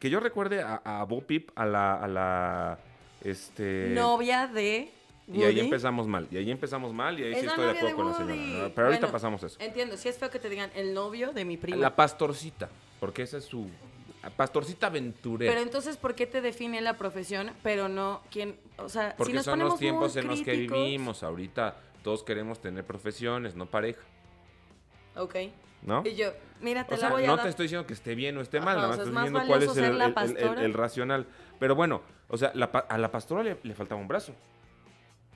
[0.00, 2.78] que yo recuerde a, a Bo Peep, a la, a la,
[3.22, 3.90] este...
[3.90, 4.90] Novia de.
[5.32, 7.94] Y ahí empezamos mal, y ahí empezamos mal, y ahí Es sí estoy de acuerdo
[7.94, 8.72] con la señora.
[8.74, 9.56] Pero ahorita pasamos eso.
[9.60, 11.76] Entiendo, si es feo que te digan el novio de mi prima.
[11.76, 13.68] La pastorcita, porque esa es su...
[14.36, 15.52] Pastorcita aventurera.
[15.52, 18.56] Pero entonces, ¿por qué te define la profesión, pero no quién?
[18.78, 21.22] O sea, Porque si nos son ponemos los tiempos en los que vivimos.
[21.22, 24.02] Ahorita todos queremos tener profesiones, no pareja,
[25.14, 25.36] Ok.
[25.82, 26.02] ¿No?
[26.06, 27.44] Y yo, mira, te O la sea, voy a no dar.
[27.44, 29.62] te estoy diciendo que esté bien o esté mal, nada más es estoy diciendo cuál
[29.62, 31.26] es el, la el- el- el- racional.
[31.58, 34.32] Pero bueno, o sea, la a la pastora le, le faltaba un brazo.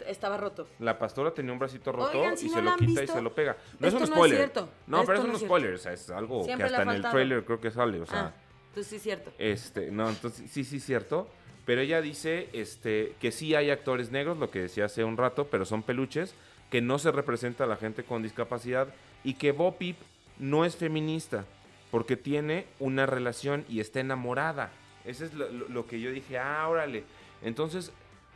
[0.07, 0.67] Estaba roto.
[0.81, 3.03] La pastora tenía un bracito roto Oigan, si y no se la lo quita y
[3.03, 3.57] visto, se lo pega.
[3.79, 4.37] No es un no es spoiler.
[4.39, 4.69] cierto.
[4.89, 5.75] No, Esto pero es no un es spoiler.
[5.75, 8.01] O sea, es algo Siempre que hasta ha en el trailer creo que sale.
[8.01, 8.33] O sea, ah,
[8.69, 9.33] entonces sí es cierto.
[9.39, 11.29] Este, no, entonces sí, sí, cierto.
[11.65, 15.47] Pero ella dice este, que sí hay actores negros, lo que decía hace un rato,
[15.49, 16.35] pero son peluches,
[16.69, 18.89] que no se representa a la gente con discapacidad
[19.23, 19.97] y que Bo Peep
[20.39, 21.45] no es feminista
[21.91, 24.71] porque tiene una relación y está enamorada
[25.05, 27.05] Ese es lo que yo dije, ah, órale.
[27.43, 27.93] Entonces,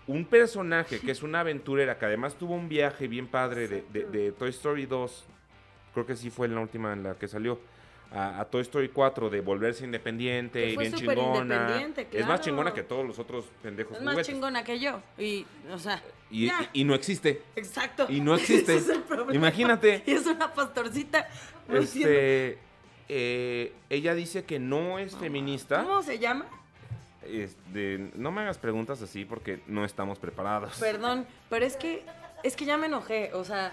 [0.08, 4.04] un personaje que es una aventurera, que además tuvo un viaje bien padre de, de-
[4.06, 5.24] de Toy Story 2,
[5.94, 7.58] creo que sí fue la última en la que salió,
[8.12, 11.82] a, a Toy Story 4, de volverse independiente Que y bien chingona.
[12.12, 14.32] Es más chingona que todos los otros pendejos Es más juguetes.
[14.32, 15.00] chingona que yo.
[15.18, 16.70] Y, o sea, Y, ya.
[16.72, 17.42] y- y no existe.
[17.56, 18.06] Exacto.
[18.08, 18.74] y no existe.
[18.76, 19.34] Ese es el problema.
[19.34, 20.02] Imagínate.
[20.06, 21.28] Y es una pastorcita.
[21.68, 21.76] No.
[21.78, 22.58] Este,
[23.08, 25.82] eh, ella dice que no es feminista.
[25.82, 26.46] ¿Cómo se llama?
[27.24, 30.76] Este, no me hagas preguntas así porque no estamos preparados.
[30.78, 32.04] Perdón, pero es que
[32.44, 33.72] es que ya me enojé, o sea,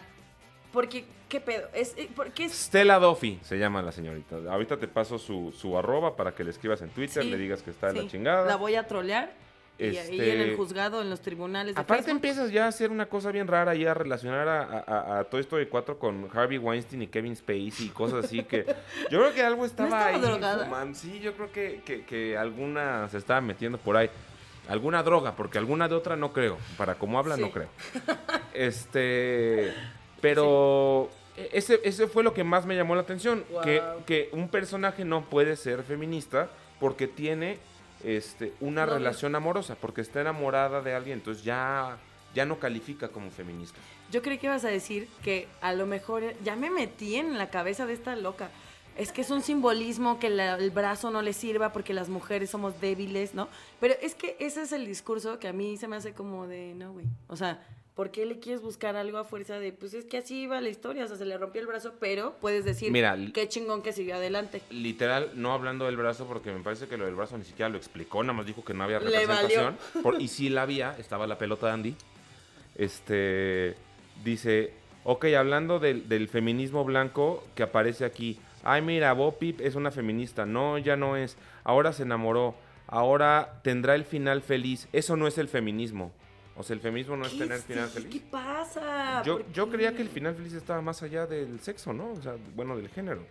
[0.74, 4.36] porque qué pedo, es eh, porque es Stella Duffy se llama la señorita.
[4.50, 7.62] Ahorita te paso su, su arroba para que le escribas en Twitter, Sí, le digas
[7.64, 8.46] que está sí, la chingada.
[8.46, 9.32] La voy a trolear
[9.80, 12.18] y ahí Este- en el juzgado, en los tribunales de Aparte Facebook.
[12.18, 15.42] empiezas ya a hacer una cosa bien rara y a relacionar a, a, a- Toy
[15.42, 18.66] Story 4 con Harvey Weinstein y Kevin Spacey y cosas así que
[19.10, 20.94] yo creo que algo estaba, estaba ahí.
[20.96, 24.10] Sí, yo creo que, que, que alguna se estaba metiendo por ahí.
[24.70, 26.58] Alguna droga, porque alguna de otra no creo.
[26.78, 27.68] Para cómo habla, no creo.
[28.54, 29.74] Este.
[30.24, 31.10] Pero.
[31.38, 33.44] e- Ese, ese fue lo que más me llamó la atención.
[33.64, 37.58] Que, que un personaje no puede ser feminista porque tiene
[38.04, 38.94] este, una no.
[38.94, 41.98] relación amorosa, porque está enamorada de alguien, entonces ya,
[42.36, 43.78] ya no califica como feminista.
[44.12, 47.50] Yo creí que ibas a decir que a lo mejor ya me metí en la
[47.50, 48.50] cabeza de esta loca.
[48.96, 52.52] Es que es un simbolismo que la- el brazo no le sirva porque las mujeres
[52.52, 53.48] somos débiles, ¿no?
[53.80, 56.74] Pero es que ese es el discurso que a mí se me hace como de,
[56.76, 57.06] no, güey.
[57.28, 60.42] O sea, ¿por qué le quieres buscar algo a fuerza de, pues es que así
[60.44, 63.48] iba la historia, o sea, se le rompió el brazo, pero puedes decir, Mira, qué
[63.48, 64.62] chingón que siguió adelante.
[64.72, 67.78] Literal, no hablando del brazo, porque me parece que lo del brazo ni siquiera lo
[67.78, 69.78] explicó, nada más dijo que no había representación.
[70.04, 71.96] Por- y sí la había, estaba la pelota de Andy.
[72.76, 73.76] Este
[74.24, 78.40] dice, ok, hablando del, del feminismo blanco que aparece aquí.
[78.64, 80.46] Ay, mira, Bo Peep es una feminista.
[80.46, 81.38] No, ya no es.
[81.64, 82.56] Ahora se enamoró.
[82.88, 84.88] Ahora tendrá el final feliz.
[84.94, 86.12] Eso no es el feminismo.
[86.56, 87.94] O sea, el feminismo no es ¿Qué tener final sí?
[87.96, 88.22] ¿Qué feliz.
[88.30, 89.24] pasa?
[89.24, 89.72] Yo, ¿Por yo qué?
[89.72, 92.12] creía que el final feliz estaba más allá del sexo, ¿no?
[92.12, 93.26] O sea, bueno, del género.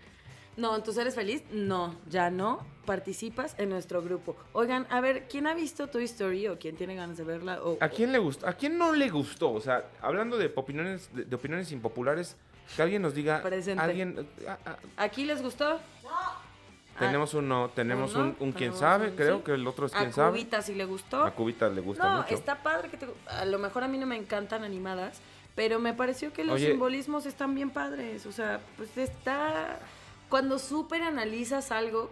[0.56, 1.42] No, ¿entonces eres feliz?
[1.50, 2.66] No, ya no.
[2.84, 4.36] Participas en nuestro grupo.
[4.52, 7.62] Oigan, a ver, ¿quién ha visto Toy Story o quién tiene ganas de verla?
[7.62, 8.46] O, ¿A quién le gustó?
[8.46, 9.52] ¿A quién no le gustó?
[9.52, 12.36] O sea, hablando de opiniones, de, de opiniones impopulares,
[12.76, 13.40] que alguien nos diga.
[13.40, 13.82] Presente.
[13.82, 14.28] Alguien.
[14.46, 15.78] ah, ah, ¿Aquí les gustó?
[16.98, 18.24] Tenemos un no, tenemos ¿Un no?
[18.24, 19.44] un, un quién Tenemos sabe, un creo sí.
[19.44, 20.30] que el otro es A quién sabe.
[20.32, 21.22] Cubita si le gustó.
[21.24, 22.34] A Cubita le gusta no, mucho.
[22.34, 23.06] está padre que te...
[23.28, 25.20] A lo mejor a mí no me encantan animadas,
[25.54, 26.70] pero me pareció que los Oye.
[26.70, 28.26] simbolismos están bien padres.
[28.26, 29.78] O sea, pues está...
[30.28, 32.10] Cuando súper analizas algo,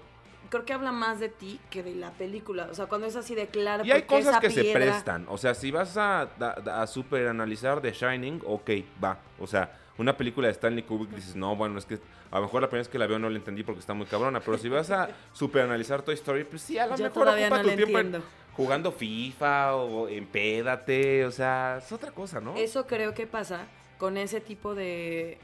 [0.50, 2.68] creo que habla más de ti que de la película.
[2.70, 3.84] O sea, cuando es así de claro.
[3.84, 5.26] Y hay cosas que se prestan.
[5.28, 8.70] O sea, si vas a, a, a super analizar The Shining, ok,
[9.02, 9.18] va.
[9.38, 11.98] O sea, una película de Stanley Kubrick dices, no, bueno, es que
[12.30, 14.06] a lo mejor la primera vez que la veo no la entendí porque está muy
[14.06, 14.40] cabrona.
[14.40, 17.48] Pero si vas a super analizar Toy Story, pues sí, a lo Yo mejor ocupa
[17.62, 18.22] no tu tiempo en-
[18.54, 21.26] jugando FIFA o empédate.
[21.26, 22.56] O sea, es otra cosa, ¿no?
[22.56, 23.66] Eso creo que pasa
[23.98, 25.38] con ese tipo de...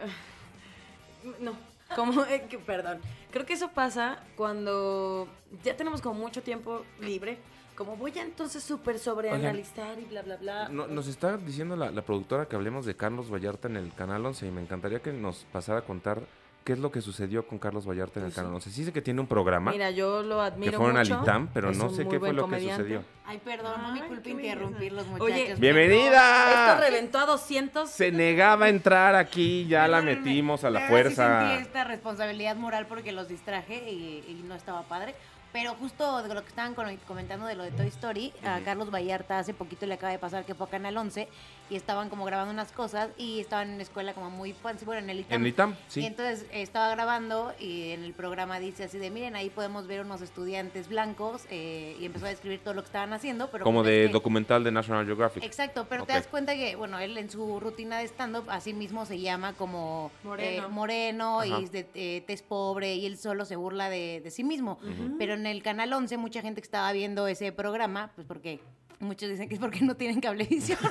[1.40, 1.52] No,
[1.94, 2.24] como...
[2.26, 3.00] eh, que- perdón.
[3.30, 5.28] Creo que eso pasa cuando
[5.62, 7.38] ya tenemos como mucho tiempo libre.
[7.80, 10.68] Como voy a entonces súper sobreanalizar y bla, bla, bla.
[10.68, 14.26] No- nos está diciendo la, la productora que hablemos de Carlos Vallarta en el Canal
[14.26, 16.20] 11 y me encantaría que nos pasara a contar
[16.62, 18.40] qué es lo que sucedió con Carlos Vallarta en el Pues sí.
[18.40, 18.70] Canal 11.
[18.70, 21.14] Sí sé que tiene un programa Mira, yo lo que admiro fueron mucho.
[21.14, 23.02] al ITAM, pero es no sé qué fue lo que sucedió.
[23.24, 25.24] Ay, perdón, no me culpa qué interrumpir los belleza.
[25.24, 25.42] muchachos.
[25.46, 26.72] Oye, ¡Bienvenida!
[26.74, 27.88] Esto reventó a 200.
[27.88, 31.48] Se negaba a entrar aquí, ya la metimos a la ahora sí fuerza.
[31.48, 35.14] sentí esta responsabilidad moral porque los distraje y, y no estaba padre.
[35.52, 38.60] Pero justo de lo que estaban comentando de lo de Toy Story, a.
[38.64, 41.28] Carlos Vallarta hace poquito le acaba de pasar que fue a Canal 11
[41.70, 45.00] y estaban como grabando unas cosas y estaban en una escuela como muy fancy, bueno,
[45.02, 45.34] en el ITAM.
[45.36, 46.04] En el ITAM, Y sí.
[46.04, 50.00] entonces eh, estaba grabando y en el programa dice así de, miren, ahí podemos ver
[50.04, 53.50] unos estudiantes blancos eh, y empezó a describir todo lo que estaban haciendo.
[53.50, 55.42] Pero Como pues, de es que- documental de National Geographic.
[55.44, 59.06] Exacto, pero te das cuenta que, bueno, él en su rutina de stand-up, así mismo
[59.06, 60.66] se llama como Moreno.
[60.66, 61.46] eh, moreno Ajá.
[61.60, 64.78] y es de eh, tez pobre y él solo se burla de, de sí mismo.
[65.18, 68.60] Pero en el Canal 11, mucha gente que estaba viendo ese programa, pues porque
[69.00, 70.78] muchos dicen que es porque no tienen cablevisión.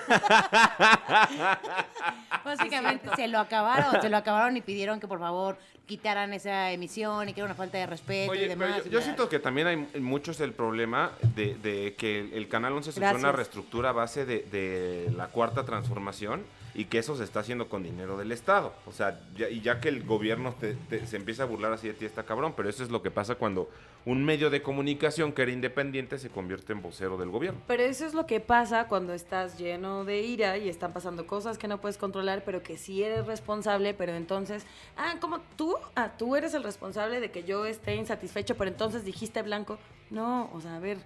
[2.43, 7.29] Básicamente se lo acabaron, se lo acabaron y pidieron que por favor quitaran esa emisión
[7.29, 8.85] y que era una falta de respeto y Oye, pero demás.
[8.89, 12.73] yo, y siento que también hay muchos el problema de, de que el, el Canal
[12.73, 16.43] 11 sufrió una reestructura a base de, de la cuarta transformación
[16.79, 18.71] y que eso se está haciendo con dinero del Estado.
[18.85, 21.87] O sea, ya- y ya que el gobierno te- te- se empieza a burlar así
[21.89, 23.69] de ti, está cabrón, pero eso es lo que pasa cuando
[24.05, 27.59] un medio de comunicación que era independiente se convierte en vocero del gobierno.
[27.67, 31.57] Pero eso es lo que pasa cuando estás lleno de ira y están pasando cosas
[31.57, 36.13] que no puedes controlar, pero que sí eres responsable, pero entonces, ah, como tú, ah,
[36.17, 39.77] tú eres el responsable de que yo esté insatisfecho, pero entonces dijiste blanco.
[40.11, 40.97] No, o sea, a ver,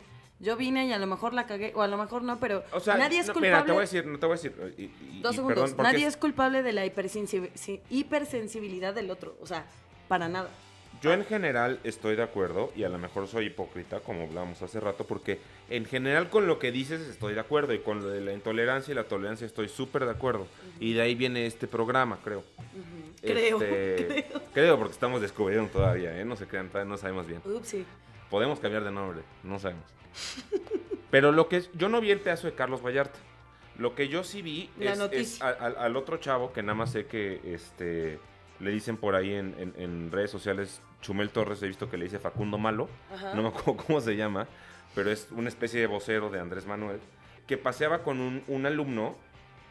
[0.44, 2.80] yo vine y a lo mejor la cagué, o a lo mejor no, pero O
[2.80, 3.56] sea, nadie es no, culpable.
[3.56, 4.74] mira, te voy a decir, no te voy a decir.
[4.78, 5.72] y- y- Dos segundos.
[5.72, 9.36] perdón, Nadie es- es culpable de la hipersensi- si- hipersensibilidad del otro.
[9.41, 9.66] O sea,
[10.08, 10.50] para nada.
[11.02, 14.80] Yo en general estoy de acuerdo y a lo mejor soy hipócrita, como hablábamos hace
[14.80, 15.39] rato, porque
[15.70, 18.94] en general con lo que dices estoy de acuerdo y con lo de la intolerancia
[18.94, 20.48] y la tolerancia estoy súper de acuerdo.
[20.80, 22.44] Y de ahí viene este programa, creo.
[23.22, 24.78] Creo, Este, creo.
[24.78, 26.24] porque estamos descubriendo todavía, ¿eh?
[26.24, 27.41] No se crean, todavía no sabemos bien.
[27.44, 27.86] Ups, sí.
[28.34, 29.86] Podemos cambiar de nombre, no sabemos.
[31.12, 33.20] Pero lo que es, yo no vi el pedazo de Carlos Vallarta.
[33.78, 35.46] Lo que yo sí vi La es, es noticia.
[35.46, 38.18] a- al, al otro chavo que nada más sé que este
[38.60, 42.06] le dicen por ahí en, en- en redes sociales, Chumel Torres, he visto que le
[42.06, 43.36] dice Facundo Malo, Ajá.
[43.36, 44.48] no me acuerdo cómo se llama,
[44.96, 47.00] pero es una especie de vocero de Andrés Manuel,
[47.46, 49.16] que paseaba con un, un alumno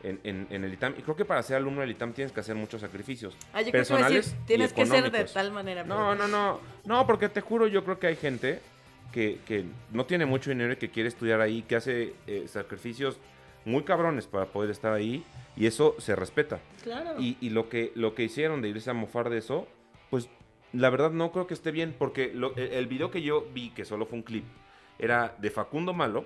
[0.02, 0.94] en, en- en el ITAM.
[0.98, 3.70] Y creo que para ser alumno del ITAM tienes que hacer muchos sacrificios Ah, yo
[3.70, 5.84] creo que personales decir, y tienes que ser de tal manera.
[5.84, 6.60] No, no, no.
[6.84, 8.60] No, porque te juro, yo creo que hay gente
[9.12, 13.18] que, que no tiene mucho dinero y que quiere estudiar ahí, que hace eh, sacrificios
[13.64, 15.24] muy cabrones para poder estar ahí.
[15.54, 16.60] Y eso se respeta.
[16.82, 17.20] Claro.
[17.20, 19.68] Y, y lo, que, lo que hicieron de irse a mofar de eso,
[20.10, 20.28] pues
[20.72, 21.94] la verdad no creo que esté bien.
[21.98, 24.44] Porque lo- el, el video que yo vi, que solo fue un clip,
[24.98, 26.24] era de Facundo Malo.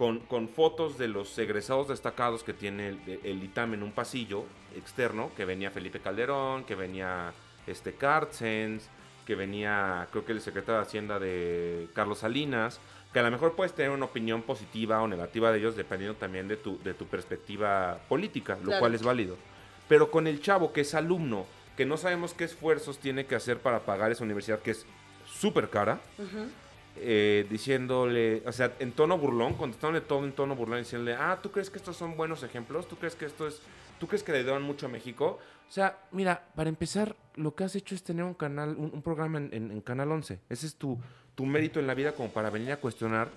[0.00, 4.44] Con, con fotos de los egresados destacados que tiene el, el ITAM en un pasillo
[4.74, 7.34] externo, que venía Felipe Calderón, que venía
[7.66, 8.88] este Cartsens,
[9.26, 12.80] que venía, creo que el secretario de Hacienda de Carlos Salinas,
[13.12, 16.48] que a lo mejor puedes tener una opinión positiva o negativa de ellos dependiendo también
[16.48, 18.80] de tu, de tu perspectiva política, lo Claro.
[18.80, 19.36] cual es válido.
[19.86, 21.44] Pero con el chavo que es alumno,
[21.76, 24.86] que no sabemos qué esfuerzos tiene que hacer para pagar esa universidad que es
[25.26, 26.00] súper cara.
[26.96, 31.50] Eh, diciéndole, o sea, en tono burlón, contestándole todo en tono burlón, diciéndole, ah, ¿tú
[31.50, 32.88] crees que estos son buenos ejemplos?
[32.88, 33.60] ¿Tú crees que esto es,
[33.98, 35.38] tú crees que le dan mucho a México?
[35.68, 39.02] O sea, mira, para empezar, lo que has hecho es tener un canal, un, un
[39.02, 40.40] programa en, en- en Canal 11.
[40.48, 40.98] Ese es tu,
[41.36, 43.28] tu mérito en la vida como para venir a cuestionar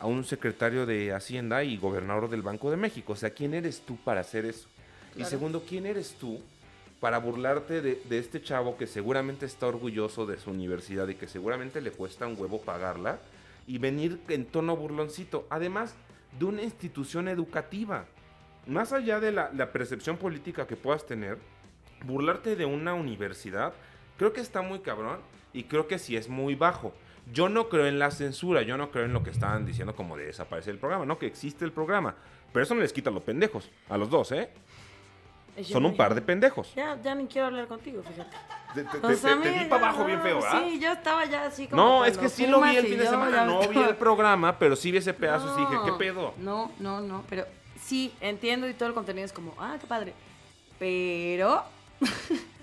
[0.00, 3.12] a un secretario de Hacienda y gobernador del Banco de México.
[3.12, 4.68] O sea, ¿quién eres tú para hacer eso?
[5.16, 6.42] Y segundo, ¿quién eres tú
[7.06, 11.28] para burlarte de, de este chavo que seguramente está orgulloso de su universidad y que
[11.28, 13.20] seguramente le cuesta un huevo pagarla
[13.68, 15.46] y venir en tono burloncito?
[15.48, 15.94] Además
[16.36, 18.06] de una institución educativa.
[18.66, 21.38] Más allá de la, la percepción política que puedas tener,
[22.04, 23.72] burlarte de una universidad,
[24.18, 25.20] creo que está muy cabrón
[25.52, 26.92] y creo que sí es muy bajo.
[27.32, 30.16] Yo no creo en la censura, yo no creo en lo que estaban diciendo como
[30.16, 32.16] de desaparecer el programa, no, que existe el programa.
[32.52, 34.50] Pero eso no les quita a los pendejos, a los dos, ¿eh?
[35.64, 36.74] Son un par de pendejos.
[36.74, 38.36] Ya, ya ni quiero hablar contigo, fíjate.
[38.74, 40.62] Te, te- O te- sea, te- te mira, di para abajo bien feo, ¿verdad?
[40.64, 41.82] Sí, yo estaba ya así como.
[41.82, 44.76] No, es que sí lo vi el fin de semana, no vi el programa, pero
[44.76, 46.34] sí vi ese pedazo y dije, ¿qué No, pedo?
[46.38, 47.44] No, no, no, no, pero
[47.80, 50.12] sí, entiendo y todo el contenido es como, ah, qué padre.
[50.78, 51.62] Pero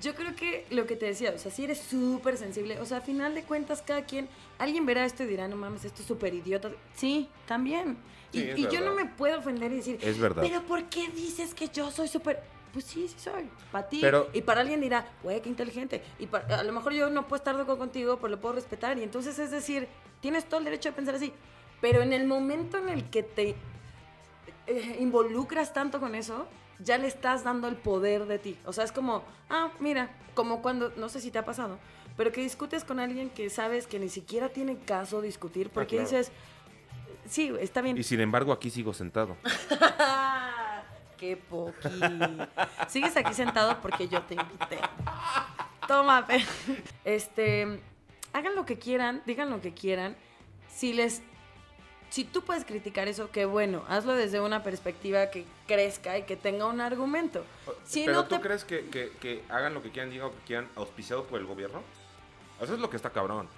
[0.00, 2.98] yo creo que lo que te decía, o sea, si eres súper sensible, o sea,
[2.98, 4.28] a final de cuentas cada quien,
[4.58, 6.70] alguien verá esto y dirá, no mames, esto es súper idiota.
[6.94, 7.96] Sí, también.
[8.32, 10.42] Y, Sí, es y yo no me puedo ofender y decir, Es verdad.
[10.46, 12.40] pero ¿por qué dices que yo soy súper...
[12.72, 13.48] Pues sí, sí soy.
[13.72, 13.98] Para ti.
[14.02, 16.02] Pero- y para alguien dirá, güey, qué inteligente.
[16.18, 18.54] Y pa- a lo mejor yo no puedo estar de acuerdo contigo, pero lo puedo
[18.56, 18.98] respetar.
[18.98, 19.88] Y entonces es decir,
[20.20, 21.32] tienes todo el derecho de pensar así.
[21.80, 23.54] Pero en el momento en el que te
[24.66, 26.46] eh, involucras tanto con eso,
[26.80, 28.58] ya le estás dando el poder de ti.
[28.64, 31.78] O sea, es como, ah, mira, como cuando, no sé si te ha pasado,
[32.16, 36.08] pero que discutes con alguien que sabes que ni siquiera tiene caso discutir, porque claro.
[36.08, 36.32] dices,
[37.28, 37.96] sí, está bien.
[37.96, 39.36] Y sin embargo, aquí sigo sentado.
[41.16, 41.88] ¡Qué poqui!
[42.88, 44.78] Sigues aquí sentado porque yo te invité.
[45.88, 46.26] Toma,
[47.04, 47.80] este,
[48.32, 50.16] hagan lo que quieran, digan lo que quieran.
[50.68, 51.22] Si les,
[52.10, 56.36] si tú puedes criticar eso, qué bueno, hazlo desde una perspectiva que crezca y que
[56.36, 57.44] tenga un argumento.
[57.84, 60.32] Si ¿Pero no tú te- crees que, que- que hagan lo que quieran, digan lo
[60.34, 61.82] que quieran, auspiciado por el gobierno?
[62.60, 63.48] Eso es lo que está cabrón.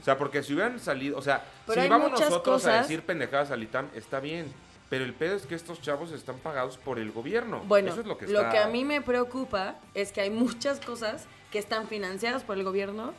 [0.00, 3.50] O sea, porque si hubieran salido, o sea, Pero si vamos nosotros a decir pendejadas
[3.50, 4.52] al ITAM, está bien.
[4.90, 7.60] Pero el pedo es que estos chavos están pagados por el gobierno.
[7.66, 10.80] Bueno, Eso es lo que, lo que a mí me preocupa es que hay muchas
[10.80, 13.12] cosas que están financiadas por el gobierno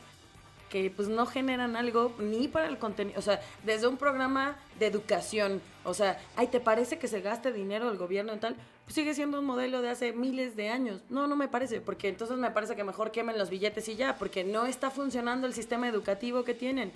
[0.70, 4.86] que pues no generan algo ni para el contenido, o sea, desde un programa de
[4.86, 8.56] educación, o sea, ay, ¿te parece que se gaste dinero el gobierno en tal?
[8.84, 11.00] Pues sigue siendo un modelo de hace miles de años.
[11.10, 14.16] No, no me parece, porque entonces me parece que mejor quemen los billetes y ya,
[14.16, 16.92] porque no está funcionando el sistema educativo que tienen.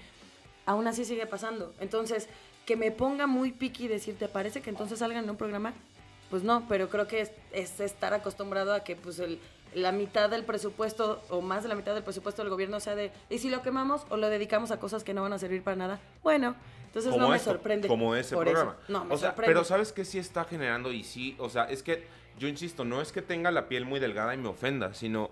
[0.67, 1.75] Aún así sigue pasando.
[1.81, 2.29] Entonces,
[2.67, 5.75] que me ponga muy piqui decir, ¿te parece que entonces salgan en un programa?
[6.31, 9.39] Pues no, pero creo que es estar acostumbrado a que pues el,
[9.75, 13.13] la mitad del presupuesto o más de la mitad del presupuesto del gobierno sea de,
[13.29, 15.77] ¿y si lo quemamos o lo dedicamos a cosas que no van a servir para
[15.77, 16.01] nada?
[16.23, 16.55] Bueno,
[16.87, 17.89] entonces no me sorprende.
[17.89, 18.55] Como ese por eso.
[18.55, 18.79] programa.
[18.89, 19.53] No, me o sea, sorprende.
[19.55, 20.93] pero ¿sabes qué sí está generando?
[20.93, 22.07] Y sí, o sea, es que
[22.39, 25.31] yo insisto, no es que tenga la piel muy delgada y me ofenda, sino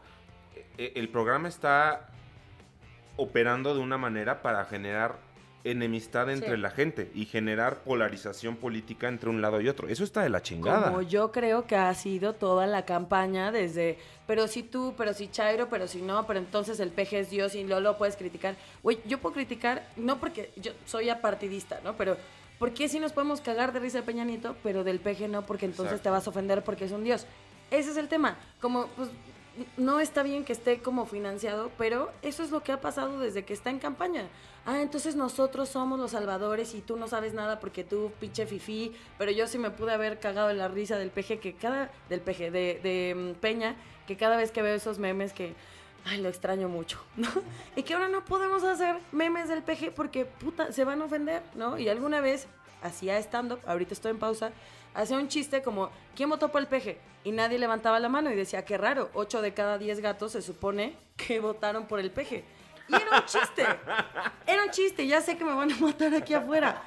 [0.79, 2.09] eh, el programa está
[3.17, 5.19] operando de una manera para generar
[5.65, 6.61] enemistad entre Sí.
[6.61, 9.89] la gente y generar polarización política entre un lado y otro.
[9.89, 10.89] Eso está de la chingada.
[10.91, 15.29] Como yo creo que ha sido toda la campaña desde, pero si tú, pero si
[15.29, 18.57] Chairo, pero si no, pero entonces el peje es Dios y no lo puedes criticar.
[18.83, 21.97] Güey, yo puedo criticar, no porque yo soy apartidista, ¿no?
[21.97, 22.17] Pero
[22.59, 25.43] ¿por qué si nos podemos cagar de risa de Peña Nieto, pero del peje no?
[25.47, 26.05] Porque entonces Exacto.
[26.05, 27.27] te vas a ofender porque es un Dios.
[27.71, 28.37] Ese es el tema.
[28.61, 29.09] Como, pues,
[29.77, 33.45] no está bien que esté como financiado, pero eso es lo que ha pasado desde
[33.45, 34.29] que está en campaña.
[34.65, 38.93] Ah, entonces nosotros somos los salvadores y tú no sabes nada porque tú, pinche fifí,
[39.19, 42.21] pero yo sí me pude haber cagado en la risa del peje que cada, del
[42.21, 43.77] peje, de, mm, Peña,
[44.07, 45.55] que cada vez que veo esos memes que,
[46.05, 47.29] ay, lo extraño mucho, ¿no?
[47.75, 51.43] Y que ahora no podemos hacer memes del peje porque, puta, se van a ofender,
[51.55, 51.79] ¿no?
[51.79, 52.47] Y alguna vez
[52.83, 54.53] hacía stand-up, ahorita estoy en pausa,
[54.95, 56.99] hacía un chiste como, ¿quién votó por el peje?
[57.25, 60.43] Y nadie levantaba la mano y decía, qué raro, 8 de cada 10 gatos se
[60.43, 62.45] supone que votaron por el peje.
[62.89, 63.65] Y era un chiste,
[64.45, 66.83] era un chiste, ya sé que me van a matar aquí afuera.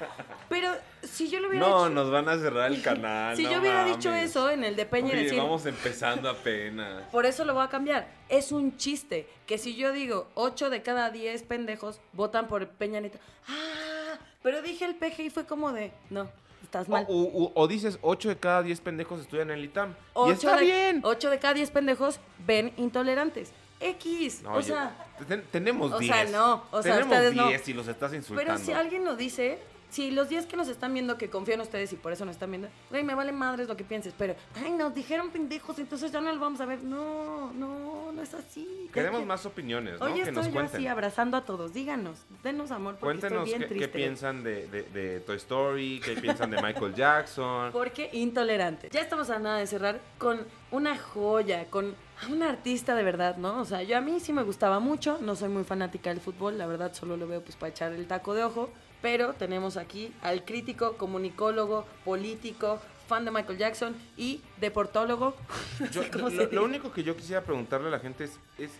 [0.48, 0.70] Pero
[1.02, 1.94] si yo lo hubiera No, hecho...
[1.94, 3.34] nos van a cerrar el canal.
[3.36, 6.28] Si no yo hubiera dicho eso en el de Peña y Oye, decir, vamos empezando
[6.28, 7.02] apenas.
[7.10, 8.06] por eso lo voy a cambiar.
[8.28, 9.26] Es un chiste.
[9.46, 13.18] Que si yo digo 8 de cada 10 pendejos votan por Peña Nieto.
[13.48, 16.28] Ah, pero dije el peje y fue como de, no,
[16.62, 17.04] estás O, mal.
[17.08, 19.90] o- o dices 8 de cada 10 pendejos estudian en el ITAM.
[19.90, 21.00] y Ocho está de, bien.
[21.02, 23.50] 8 de cada 10 pendejos ven intolerantes.
[23.80, 24.42] X.
[24.42, 26.14] No, o oye, sea, ten- tenemos o 10.
[26.14, 27.48] sea, no, o sea, tenemos ustedes no.
[27.48, 28.52] 10 y los estás insultando.
[28.54, 29.58] pero si alguien lo dice,
[29.90, 32.34] si los 10 que nos están viendo, que confío en ustedes y por eso nos
[32.34, 36.10] están viendo, güey, me vale madres lo que pienses, pero, ay, nos dijeron pendejos, entonces
[36.12, 36.82] ya no lo vamos a ver.
[36.82, 38.88] No, no, no es así.
[38.92, 40.06] Queremos que- más opiniones, ¿no?
[40.06, 40.76] Hoy que estoy nos yo cuenten.
[40.76, 41.72] así abrazando a todos.
[41.72, 43.98] Díganos, denos amor porque Cuéntenos estoy bien qué, qué triste.
[43.98, 47.72] piensan de, de- de Toy Story, qué piensan de Michael Jackson.
[47.72, 48.88] Porque intolerante.
[48.90, 51.94] Ya estamos a nada de cerrar con una joya, con
[52.30, 53.60] una artista de verdad, ¿no?
[53.60, 56.58] O sea, yo a mí sí me gustaba mucho, no soy muy fanática del fútbol,
[56.58, 58.70] la verdad solo lo veo pues para echar el taco de ojo,
[59.02, 65.34] pero tenemos aquí al crítico, comunicólogo, político, fan de Michael Jackson y deportólogo.
[65.92, 68.70] Yo- ¿Cómo lo, lo único que yo quisiera preguntarle a la gente es, es,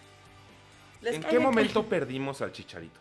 [1.03, 2.99] ¿en qué momento que- perdimos al chicharito?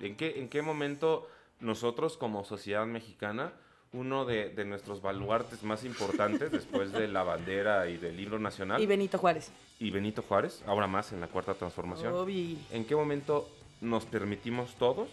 [0.00, 1.28] ¿En qué, ¿En qué momento
[1.60, 3.52] nosotros como sociedad mexicana,
[3.92, 8.80] uno de, de nuestros baluartes más importantes después de la bandera y del libro nacional
[8.80, 9.50] Y Benito Juárez.
[9.78, 12.56] y Benito Juárez, ahora más en la cuarta transformación, Obi.
[12.70, 13.46] ¿en qué momento
[13.82, 15.08] nos permitimos todos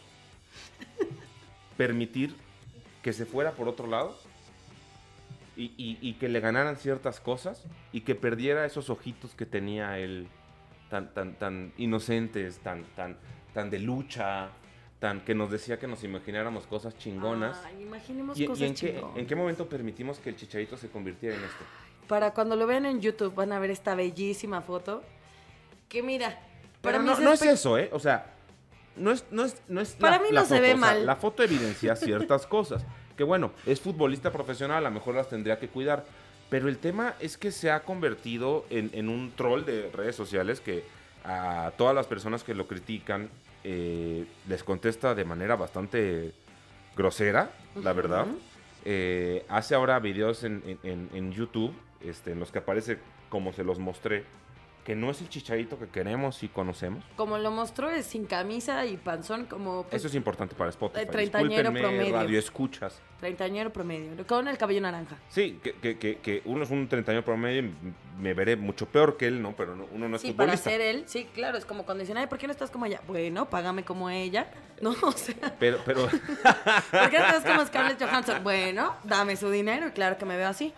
[1.78, 2.36] permitir
[3.02, 4.18] que se fuera por otro lado
[5.56, 9.98] y, y- y que le ganaran ciertas cosas y que perdiera esos ojitos que tenía
[10.00, 10.28] él
[10.90, 13.18] tan, tan, tan inocentes, tan, tan,
[13.54, 14.50] tan de lucha,
[15.00, 17.58] tan que nos decía que nos imagináramos cosas chingonas?
[17.80, 21.36] Imaginemos ¿Y, y cosas en, qué, en qué momento permitimos que el chicharito se convirtiera
[21.36, 21.64] en esto?
[22.08, 25.04] Para cuando lo vean en YouTube van a ver esta bellísima foto.
[25.90, 26.40] Que mira,
[26.82, 27.90] Pero no, es no es eso, ¿eh?
[27.94, 28.34] O sea,
[28.98, 30.78] no es, no es, no es Para la, mí no se foto, ve o sea,
[30.78, 31.06] mal.
[31.06, 32.86] la foto evidencia ciertas cosas.
[33.16, 36.06] Que bueno, es futbolista profesional, a lo mejor las tendría que cuidar.
[36.50, 40.62] Pero el tema es que se ha convertido en, en un troll de redes sociales
[40.62, 40.84] que
[41.26, 43.30] a todas las personas que lo critican
[43.64, 46.34] eh, les contesta de manera bastante
[46.96, 48.28] grosera, la verdad.
[48.86, 53.52] Eh, hace ahora videos en, en- en- en YouTube este, en los que aparece como
[53.52, 54.24] se los mostré,
[54.88, 57.04] que no es el chicharito que queremos y conocemos.
[57.18, 61.04] Como lo mostró, es sin camisa y panzón, como pues, Eso es importante para Spotify.
[61.04, 62.16] Eh, treintañero promedio.
[62.16, 63.02] radio escuchas.
[63.20, 65.18] treintañero promedio, con el cabello naranja.
[65.28, 67.74] Sí, que, que, que, que uno es un treintañero promedio y
[68.18, 69.54] me veré mucho peor que él, ¿no?
[69.58, 70.70] Pero no- uno no es Sí, para futbolista.
[70.70, 73.02] ser él, sí, claro, es como cuando dicen, ay, ¿por qué no estás como ella?
[73.08, 74.48] Bueno, págame como ella.
[74.80, 78.44] No, o sea, Pero, pero ¿por qué no estás como Scarlett Johansson?
[78.44, 80.72] Bueno, dame su dinero y claro que me veo así.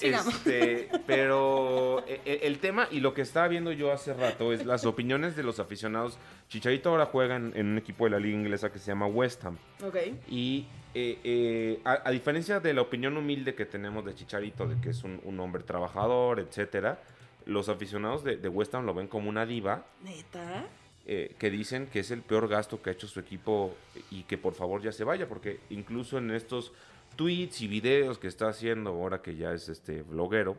[0.00, 4.64] Este, pero e- e- el tema y lo que estaba viendo yo hace rato es
[4.66, 6.18] las opiniones de los aficionados.
[6.48, 9.44] Chicharito ahora juega en, en un equipo de la liga inglesa que se llama West
[9.44, 9.56] Ham.
[9.84, 9.96] Ok.
[10.28, 14.80] Y eh, eh, a, a diferencia de la opinión humilde que tenemos de Chicharito, de
[14.80, 17.00] que es un, un hombre trabajador, etcétera,
[17.46, 20.64] los aficionados de, de West Ham lo ven como una diva ¿Neta?
[21.06, 23.74] eh, que dicen que es el peor gasto que ha hecho su equipo
[24.10, 26.72] y que por favor ya se vaya, porque incluso en estos
[27.16, 30.56] tweets y videos que está haciendo ahora que ya es este bloguero,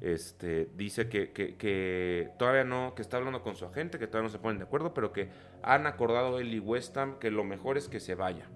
[0.00, 4.28] este, dice que, que- que todavía no, que está hablando con su agente, que todavía
[4.28, 5.28] no se ponen de acuerdo, pero que
[5.62, 8.46] han acordado él y West Ham que lo mejor es que se vaya.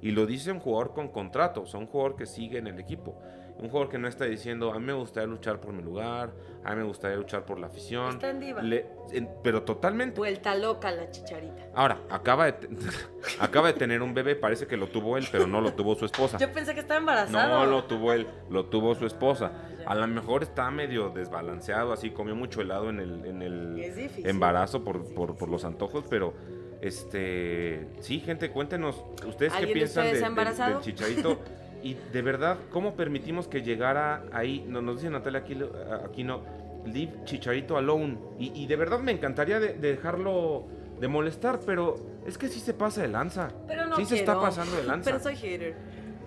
[0.00, 2.80] Y lo dice un jugador con contrato, o sea, un jugador que sigue en el
[2.80, 3.16] equipo.
[3.62, 6.32] Un jugador que no está diciendo, a mí me gustaría luchar por mi lugar,
[6.64, 8.10] a mí me gustaría luchar por la afición.
[8.14, 8.60] Está en diva.
[8.60, 10.18] Le- en- pero totalmente.
[10.18, 11.68] Vuelta loca la chicharita.
[11.74, 12.68] Ahora, acaba de,
[13.40, 16.04] acaba de tener un bebé, parece que lo tuvo él, pero no lo tuvo su
[16.06, 16.38] esposa.
[16.38, 17.64] Yo pensé que estaba embarazado.
[17.64, 19.52] No lo tuvo él, lo tuvo su esposa.
[19.86, 24.82] A lo mejor está medio desbalanceado, así comió mucho helado en el, en el embarazo
[24.82, 26.34] por, por, por los antojos, pero
[26.80, 31.38] este sí, gente, cuéntenos, ¿ustedes qué ¿Alguien de piensan ustedes de- del chicharito?
[31.82, 34.64] Y de verdad, ¿cómo permitimos que llegara ahí?
[34.68, 35.58] No, nos dice Natalia aquí,
[36.04, 36.42] aquí no,
[36.86, 38.18] leave Chicharito alone.
[38.38, 40.64] Y, y de verdad me encantaría de- de dejarlo
[41.00, 43.50] de molestar, pero es que sí se pasa de lanza.
[43.66, 44.40] Pero no sí se está quiero.
[44.46, 45.10] pasando de lanza.
[45.10, 45.74] Pero soy hater.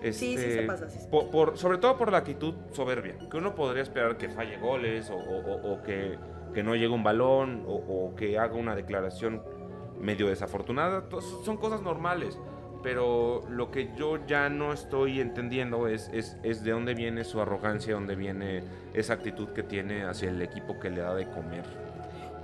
[0.02, 3.16] Sí, sí Este, se pasa, sí se por- por- sobre todo por la actitud soberbia,
[3.30, 6.18] que uno podría esperar que falle goles o, o- o- o que,
[6.52, 9.42] que no llegue un balón o, que haga una declaración
[9.98, 11.04] medio desafortunada.
[11.44, 12.38] Son cosas normales,
[12.86, 17.40] pero lo que yo ya no estoy entendiendo es, es, es de dónde viene su
[17.40, 18.62] arrogancia, dónde viene
[18.94, 21.64] esa actitud que tiene hacia el equipo que le da de comer.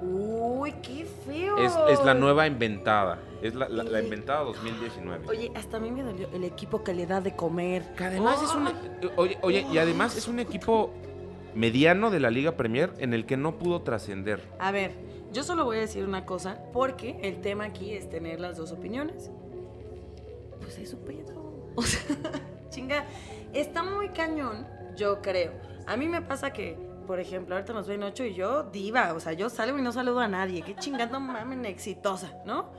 [0.03, 1.59] Uy, qué feo.
[1.59, 5.29] Es, es la nueva inventada, es la, la- la Y- inventada 2019.
[5.29, 7.85] Oye, hasta a mí me dolió el equipo que le da de comer.
[7.97, 8.69] Que además es un
[9.15, 10.91] oye, oye, y además es un equipo
[11.55, 14.41] mediano de la Liga Premier en el que no pudo trascender.
[14.59, 14.91] A ver,
[15.33, 18.73] yo solo voy a decir una cosa, porque el tema aquí es tener las dos
[18.73, 19.31] opiniones.
[20.63, 21.43] Pues es su pedo.
[21.75, 22.03] O sea,
[22.69, 23.07] chinga,
[23.55, 25.53] está muy cañón, yo creo.
[25.87, 29.21] A mí me pasa que, por ejemplo, ahorita nos ven ocho y yo diva, o
[29.21, 30.61] sea, yo salgo y no saludo a nadie.
[30.61, 32.71] Qué chingando mamen exitosa, ¿no?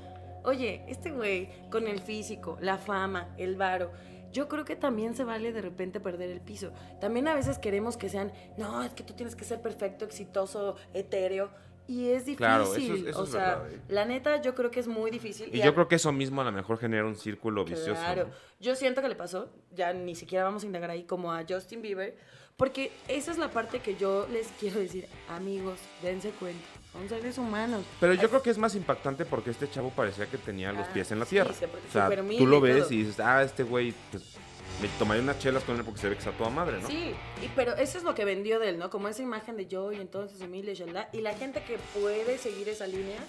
[0.44, 3.92] Oye, este güey con el físico, la fama, el varo.
[4.32, 6.72] Yo creo que también se vale de repente perder el piso.
[7.00, 10.76] También a veces queremos que sean, no, es que tú tienes que ser perfecto, exitoso,
[10.94, 11.50] etéreo.
[11.88, 12.38] Y es difícil.
[12.38, 13.80] Claro, eso es- eso o es sea, verdad, ¿eh?
[13.90, 15.50] la neta, yo creo que es muy difícil.
[15.54, 17.94] Y yo creo que eso mismo a lo mejor genera un círculo vicioso.
[18.02, 18.24] Claro.
[18.28, 18.34] ¿no?
[18.60, 21.82] Yo siento que le pasó, ya ni siquiera vamos a indagar ahí, como a Justin
[21.82, 22.16] Bieber,
[22.56, 26.64] porque esa es la parte que yo les quiero decir, amigos, dense cuenta,
[26.94, 27.84] son seres humanos.
[28.00, 30.94] Pero yo creo que es más impactante porque este chavo parecía que tenía los Ah,
[30.94, 31.52] pies en la sí, tierra.
[31.54, 34.38] se- o sea, tú lo ves y dices, ah, este güey, pues
[34.82, 36.88] me tomaría unas chelas con él porque se ve que está toda madre, ¿no?
[36.88, 38.90] Sí, y, pero eso es lo que vendió de él, ¿no?
[38.90, 42.68] Como esa imagen de yo y entonces humilde, shalala, y la gente que puede seguir
[42.70, 43.20] esa línea,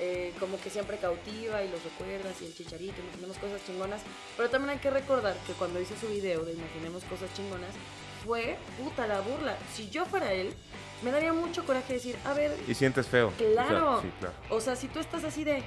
[0.00, 4.02] eh, como que siempre cautiva y los recuerdas y el chicharito, imaginemos cosas chingonas,
[4.36, 7.74] pero también hay que recordar que cuando hice su video de imaginemos cosas chingonas,
[8.24, 9.56] fue puta la burla.
[9.74, 10.54] Si yo fuera él,
[11.02, 13.28] me daría mucho coraje decir, a ver, Y sientes feo.
[13.28, 14.34] O sea, claro, sí, claro.
[14.50, 15.62] o sea, si tú estás así de,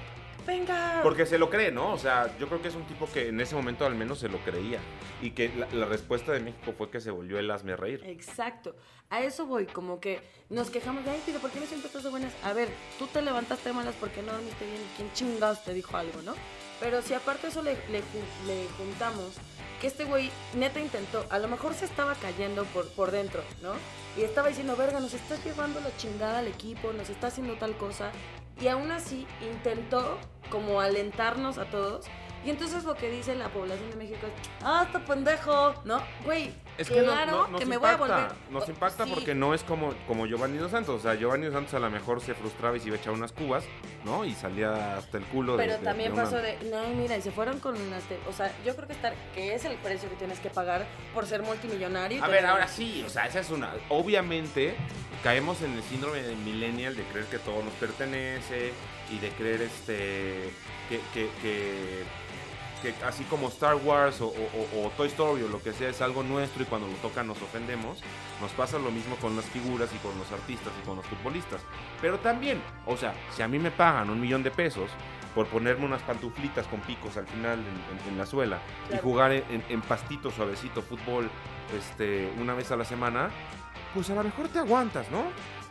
[0.46, 1.94] venga, Porque se lo cree, ¿no?
[1.94, 4.30] O sea, yo creo que es un tipo que en ese momento al menos se
[4.30, 4.80] lo creía.
[5.22, 8.02] Y que la, la respuesta de México fue que se volvió el hazme reír.
[8.06, 8.76] Exacto.
[9.10, 12.04] A eso voy, como que nos quejamos de, ay, pero ¿por qué no siempre estás
[12.04, 12.34] de buenas?
[12.44, 14.82] A ver, tú te levantaste de malas porque no dormiste bien.
[14.98, 16.34] ¿Quién chingados te dijo algo, no?
[16.80, 18.02] Pero si aparte eso le, le
[18.48, 19.38] le juntamos,
[19.80, 23.74] que este güey neta intentó, a lo mejor se estaba cayendo por, por dentro, ¿no?
[24.18, 27.76] Y estaba diciendo, verga, nos estás llevando la chingada al equipo, nos está haciendo tal
[27.76, 28.12] cosa.
[28.62, 30.18] Y aún así intentó
[30.50, 32.06] como alentarnos a todos.
[32.46, 36.02] Y entonces lo que dice la población de México es, ah, está pendejo, ¿no?
[36.26, 38.32] Güey, Es que claro no- nos que me voy a impacta, volver.
[38.50, 39.12] Nos impacta sí.
[39.14, 41.00] porque no es como, como Giovanni Dos Santos.
[41.00, 43.14] O sea, Giovanni Dos Santos a lo mejor se frustraba y se iba a echar
[43.14, 43.64] unas cubas,
[44.06, 44.26] ¿no?
[44.26, 47.16] Y salía hasta el culo de- Pero de- también de una- pasó de, no, mira,
[47.18, 50.10] y se fueron con te- O sea, yo creo que estar, que es el precio
[50.10, 52.24] que tienes que pagar por ser multimillonario.
[52.24, 53.72] A ver, ahora sí, o sea, esa es una.
[53.90, 54.76] Obviamente,
[55.24, 58.74] caemos en el síndrome de millennial de creer que todo nos pertenece
[59.12, 60.50] y de creer este.
[60.90, 61.00] que.
[61.14, 62.04] que, que-
[62.84, 65.90] que así como Star Wars o, o- o- o Toy Story o lo que sea
[65.90, 68.00] es algo nuestro y cuando lo toca nos ofendemos,
[68.42, 71.62] nos pasa lo mismo con las figuras y con los artistas y con los futbolistas.
[72.02, 74.92] Pero también, o sea, si a mí me pagan un millón de pesos
[75.34, 77.66] por ponerme unas pantuflitas con picos al final en,
[78.08, 78.60] en- en la suela
[78.94, 81.30] y jugar en, en- en pastito suavecito fútbol
[81.76, 83.30] este, una vez a la semana,
[83.96, 85.24] pues a lo mejor te aguantas, ¿no?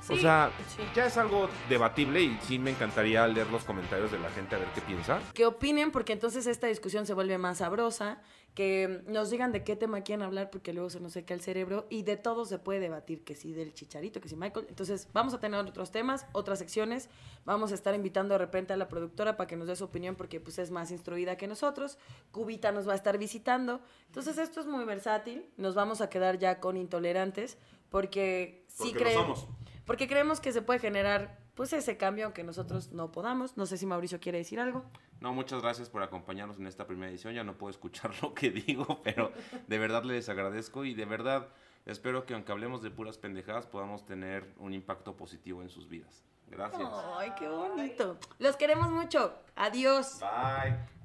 [0.08, 0.82] O Sí, sea, sí.
[0.94, 4.58] ya es algo debatible y sí me encantaría leer los comentarios de la gente a
[4.58, 5.20] ver qué piensa.
[5.34, 8.20] Que opinen, porque entonces esta discusión se vuelve más sabrosa.
[8.54, 11.86] Que nos digan de qué tema quieren hablar, porque luego se nos seca el cerebro.
[11.88, 14.66] Y de todo se puede debatir, que sí del chicharito, que sí Michael.
[14.68, 17.08] Entonces vamos a tener otros temas, otras secciones.
[17.46, 20.16] Vamos a estar invitando de repente a la productora para que nos dé su opinión,
[20.16, 21.96] porque pues es más instruida que nosotros.
[22.30, 23.80] Cubita nos va a estar visitando.
[24.08, 25.46] Entonces esto es muy versátil.
[25.56, 27.56] Nos vamos a quedar ya con intolerantes,
[27.88, 29.46] porque sí Porque lo creemos...
[29.84, 33.56] Porque creemos que se puede generar pues ese cambio aunque nosotros no podamos.
[33.56, 34.84] No sé si Mauricio quiere decir algo.
[35.20, 37.34] No, muchas gracias por acompañarnos en esta primera edición.
[37.34, 39.32] Ya no puedo escuchar lo que digo, pero
[39.66, 41.48] de verdad les agradezco y de verdad
[41.86, 46.24] espero que aunque hablemos de puras pendejadas podamos tener un impacto positivo en sus vidas.
[46.48, 46.88] Gracias.
[47.16, 48.18] Ay, qué bonito.
[48.38, 49.34] Los queremos mucho.
[49.56, 50.20] Adiós.
[50.20, 51.01] Bye.